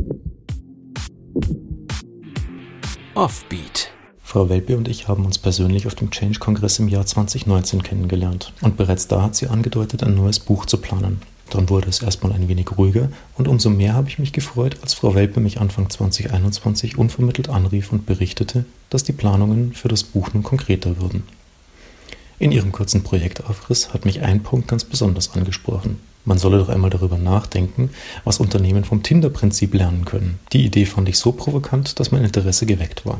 Offbeat. 3.13 3.91
Frau 4.21 4.49
Welpe 4.49 4.75
und 4.75 4.87
ich 4.87 5.07
haben 5.07 5.25
uns 5.25 5.37
persönlich 5.37 5.87
auf 5.87 5.95
dem 5.95 6.11
Change-Kongress 6.11 6.79
im 6.79 6.89
Jahr 6.89 7.05
2019 7.05 7.83
kennengelernt 7.83 8.51
und 8.61 8.75
bereits 8.75 9.07
da 9.07 9.21
hat 9.21 9.35
sie 9.35 9.47
angedeutet, 9.47 10.03
ein 10.03 10.15
neues 10.15 10.39
Buch 10.39 10.65
zu 10.65 10.77
planen. 10.77 11.21
Dann 11.49 11.69
wurde 11.69 11.87
es 11.87 12.01
erstmal 12.01 12.33
ein 12.33 12.49
wenig 12.49 12.77
ruhiger 12.77 13.09
und 13.35 13.47
umso 13.47 13.69
mehr 13.69 13.93
habe 13.93 14.09
ich 14.09 14.19
mich 14.19 14.33
gefreut, 14.33 14.77
als 14.81 14.93
Frau 14.93 15.15
Welpe 15.15 15.39
mich 15.39 15.61
Anfang 15.61 15.89
2021 15.89 16.97
unvermittelt 16.97 17.49
anrief 17.49 17.91
und 17.91 18.05
berichtete, 18.05 18.65
dass 18.89 19.03
die 19.03 19.13
Planungen 19.13 19.73
für 19.73 19.87
das 19.87 20.03
Buch 20.03 20.33
nun 20.33 20.43
konkreter 20.43 20.99
würden. 20.99 21.23
In 22.39 22.51
ihrem 22.51 22.71
kurzen 22.71 23.03
Projektaufriss 23.03 23.93
hat 23.93 24.03
mich 24.03 24.21
ein 24.21 24.43
Punkt 24.43 24.67
ganz 24.67 24.83
besonders 24.83 25.31
angesprochen. 25.31 25.99
Man 26.25 26.39
solle 26.39 26.57
doch 26.57 26.69
einmal 26.69 26.89
darüber 26.89 27.17
nachdenken, 27.17 27.91
was 28.23 28.39
Unternehmen 28.39 28.83
vom 28.83 29.03
Tinder-Prinzip 29.03 29.73
lernen 29.73 30.05
können. 30.05 30.39
Die 30.53 30.65
Idee 30.65 30.85
fand 30.85 31.07
ich 31.07 31.19
so 31.19 31.31
provokant, 31.31 31.99
dass 31.99 32.11
mein 32.11 32.23
Interesse 32.23 32.65
geweckt 32.65 33.05
war. 33.05 33.19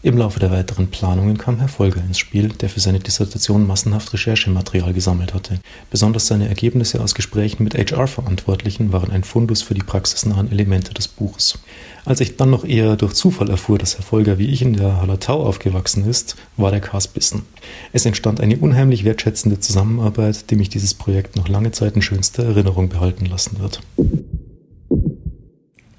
Im 0.00 0.16
Laufe 0.16 0.38
der 0.38 0.52
weiteren 0.52 0.86
Planungen 0.86 1.38
kam 1.38 1.58
Herr 1.58 1.66
Folger 1.66 2.00
ins 2.00 2.20
Spiel, 2.20 2.50
der 2.50 2.68
für 2.68 2.78
seine 2.78 3.00
Dissertation 3.00 3.66
massenhaft 3.66 4.12
Recherchematerial 4.12 4.92
gesammelt 4.92 5.34
hatte. 5.34 5.58
Besonders 5.90 6.28
seine 6.28 6.48
Ergebnisse 6.48 7.00
aus 7.00 7.16
Gesprächen 7.16 7.64
mit 7.64 7.74
HR-Verantwortlichen 7.74 8.92
waren 8.92 9.10
ein 9.10 9.24
Fundus 9.24 9.62
für 9.62 9.74
die 9.74 9.82
praxisnahen 9.82 10.52
Elemente 10.52 10.94
des 10.94 11.08
Buches. 11.08 11.58
Als 12.04 12.20
ich 12.20 12.36
dann 12.36 12.50
noch 12.50 12.64
eher 12.64 12.94
durch 12.94 13.14
Zufall 13.14 13.50
erfuhr, 13.50 13.76
dass 13.76 13.96
Herr 13.96 14.04
Folger 14.04 14.38
wie 14.38 14.46
ich 14.46 14.62
in 14.62 14.74
der 14.74 15.00
Hallertau 15.00 15.44
aufgewachsen 15.44 16.08
ist, 16.08 16.36
war 16.56 16.70
der 16.70 16.80
Kars 16.80 17.08
bissen. 17.08 17.42
Es 17.92 18.06
entstand 18.06 18.40
eine 18.40 18.56
unheimlich 18.56 19.04
wertschätzende 19.04 19.58
Zusammenarbeit, 19.58 20.48
die 20.50 20.56
mich 20.56 20.68
dieses 20.68 20.94
Projekt 20.94 21.34
noch 21.34 21.48
lange 21.48 21.72
Zeit 21.72 21.96
in 21.96 22.02
schönster 22.02 22.44
Erinnerung 22.44 22.88
behalten 22.88 23.26
lassen 23.26 23.58
wird. 23.58 23.80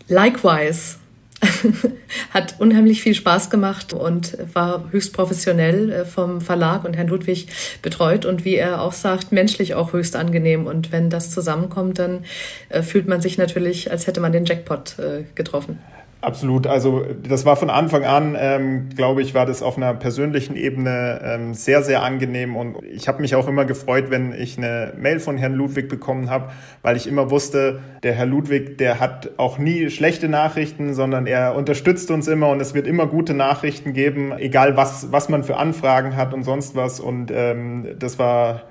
Likewise. 0.07 0.98
hat 2.33 2.55
unheimlich 2.59 3.01
viel 3.01 3.15
Spaß 3.15 3.49
gemacht 3.49 3.93
und 3.93 4.37
war 4.53 4.89
höchst 4.91 5.13
professionell 5.13 5.91
äh, 5.91 6.05
vom 6.05 6.41
Verlag 6.41 6.83
und 6.85 6.95
Herrn 6.95 7.07
Ludwig 7.07 7.47
betreut 7.81 8.25
und 8.25 8.45
wie 8.45 8.55
er 8.55 8.81
auch 8.81 8.93
sagt, 8.93 9.31
menschlich 9.31 9.73
auch 9.73 9.93
höchst 9.93 10.15
angenehm. 10.15 10.67
Und 10.67 10.91
wenn 10.91 11.09
das 11.09 11.31
zusammenkommt, 11.31 11.99
dann 11.99 12.25
äh, 12.69 12.81
fühlt 12.81 13.07
man 13.07 13.21
sich 13.21 13.37
natürlich, 13.37 13.91
als 13.91 14.07
hätte 14.07 14.21
man 14.21 14.31
den 14.31 14.45
Jackpot 14.45 14.99
äh, 14.99 15.23
getroffen. 15.35 15.79
Absolut. 16.21 16.67
Also 16.67 17.05
das 17.23 17.45
war 17.45 17.55
von 17.55 17.69
Anfang 17.69 18.03
an, 18.03 18.35
ähm, 18.37 18.89
glaube 18.93 19.21
ich, 19.21 19.33
war 19.33 19.45
das 19.45 19.63
auf 19.63 19.77
einer 19.77 19.93
persönlichen 19.93 20.57
Ebene 20.57 21.21
ähm, 21.23 21.53
sehr, 21.53 21.81
sehr 21.81 22.03
angenehm. 22.03 22.57
Und 22.57 22.83
ich 22.83 23.07
habe 23.07 23.21
mich 23.21 23.35
auch 23.35 23.47
immer 23.47 23.63
gefreut, 23.63 24.09
wenn 24.09 24.33
ich 24.33 24.57
eine 24.57 24.93
Mail 24.97 25.21
von 25.21 25.37
Herrn 25.37 25.53
Ludwig 25.53 25.87
bekommen 25.87 26.29
habe, 26.29 26.49
weil 26.81 26.97
ich 26.97 27.07
immer 27.07 27.31
wusste, 27.31 27.79
der 28.03 28.13
Herr 28.15 28.25
Ludwig, 28.25 28.77
der 28.77 28.99
hat 28.99 29.31
auch 29.37 29.59
nie 29.59 29.89
schlechte 29.89 30.27
Nachrichten, 30.27 30.93
sondern 30.93 31.25
er 31.25 31.55
unterstützt 31.55 32.11
uns 32.11 32.27
immer 32.27 32.49
und 32.49 32.59
es 32.59 32.73
wird 32.73 32.85
immer 32.85 33.07
gute 33.07 33.33
Nachrichten 33.33 33.93
geben, 33.93 34.33
egal 34.37 34.75
was, 34.75 35.13
was 35.13 35.29
man 35.29 35.45
für 35.45 35.55
Anfragen 35.55 36.17
hat 36.17 36.33
und 36.33 36.43
sonst 36.43 36.75
was. 36.75 36.99
Und 36.99 37.31
ähm, 37.33 37.95
das 37.97 38.19
war 38.19 38.63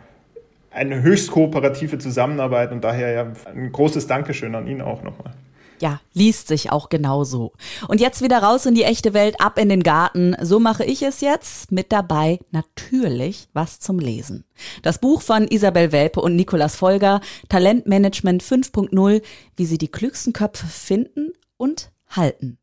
eine 0.71 1.01
höchst 1.01 1.31
kooperative 1.31 1.97
Zusammenarbeit 1.97 2.73
und 2.73 2.85
daher 2.85 3.11
ja 3.11 3.27
ein 3.47 3.73
großes 3.73 4.07
Dankeschön 4.07 4.55
an 4.55 4.67
ihn 4.67 4.83
auch 4.83 5.03
nochmal 5.03 5.33
ja, 5.83 6.01
liest 6.13 6.49
sich 6.49 6.71
auch 6.71 6.89
genauso. 6.89 7.53
Und 7.89 8.01
jetzt 8.01 8.23
wieder 8.23 8.43
raus 8.43 8.67
in 8.67 8.75
die 8.75 8.85
echte 8.85 9.15
Welt, 9.15 9.41
ab 9.41 9.59
in 9.59 9.69
den 9.69 9.83
Garten. 9.83 10.37
So 10.41 10.61
mache 10.61 10.85
ich 10.85 11.03
es 11.03 11.21
jetzt. 11.21 11.73
Mit 11.73 11.93
dabei 11.93 12.41
natürlich 12.51 13.49
was 13.53 13.81
zum 13.81 13.99
Lesen. 13.99 14.45
Das 14.83 14.99
Buch 14.99 15.23
von 15.23 15.49
Isabel 15.49 15.93
Welpe 15.93 16.21
und 16.21 16.37
Nikolas 16.37 16.77
Folger, 16.77 17.21
Talentmanagement 17.49 18.43
5.0, 18.43 19.23
wie 19.57 19.67
sie 19.67 19.79
die 19.79 19.89
klügsten 19.89 20.33
Köpfe 20.33 20.67
finden 20.67 21.33
und 21.57 21.91
halten. 22.09 22.59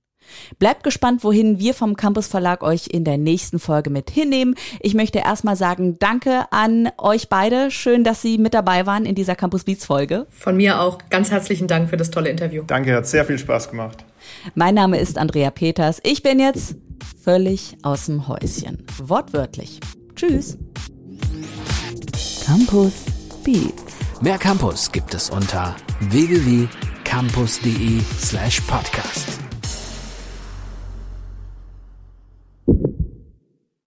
Bleibt 0.59 0.83
gespannt, 0.83 1.23
wohin 1.23 1.59
wir 1.59 1.73
vom 1.73 1.95
Campus 1.95 2.27
Verlag 2.27 2.63
euch 2.63 2.87
in 2.87 3.03
der 3.03 3.17
nächsten 3.17 3.59
Folge 3.59 3.89
mit 3.89 4.09
hinnehmen. 4.09 4.55
Ich 4.79 4.93
möchte 4.93 5.19
erstmal 5.19 5.55
sagen, 5.55 5.97
danke 5.99 6.45
an 6.51 6.89
euch 6.97 7.29
beide. 7.29 7.71
Schön, 7.71 8.03
dass 8.03 8.21
Sie 8.21 8.37
mit 8.37 8.53
dabei 8.53 8.85
waren 8.85 9.05
in 9.05 9.15
dieser 9.15 9.35
Campus 9.35 9.63
Beats 9.63 9.85
Folge. 9.85 10.27
Von 10.29 10.57
mir 10.57 10.79
auch 10.81 10.97
ganz 11.09 11.31
herzlichen 11.31 11.67
Dank 11.67 11.89
für 11.89 11.97
das 11.97 12.11
tolle 12.11 12.29
Interview. 12.29 12.63
Danke, 12.67 12.95
hat 12.95 13.07
sehr 13.07 13.25
viel 13.25 13.37
Spaß 13.37 13.69
gemacht. 13.69 14.05
Mein 14.53 14.75
Name 14.75 14.99
ist 14.99 15.17
Andrea 15.17 15.51
Peters. 15.51 15.99
Ich 16.03 16.23
bin 16.23 16.39
jetzt 16.39 16.75
völlig 17.23 17.77
aus 17.83 18.05
dem 18.05 18.27
Häuschen. 18.27 18.85
Wortwörtlich. 18.97 19.79
Tschüss. 20.15 20.57
Campus 22.45 22.93
Beats. 23.43 23.95
Mehr 24.21 24.37
Campus 24.37 24.91
gibt 24.91 25.13
es 25.13 25.29
unter 25.29 25.75
www.campus.de 26.09 27.99
slash 28.19 28.61
podcast. 28.61 29.44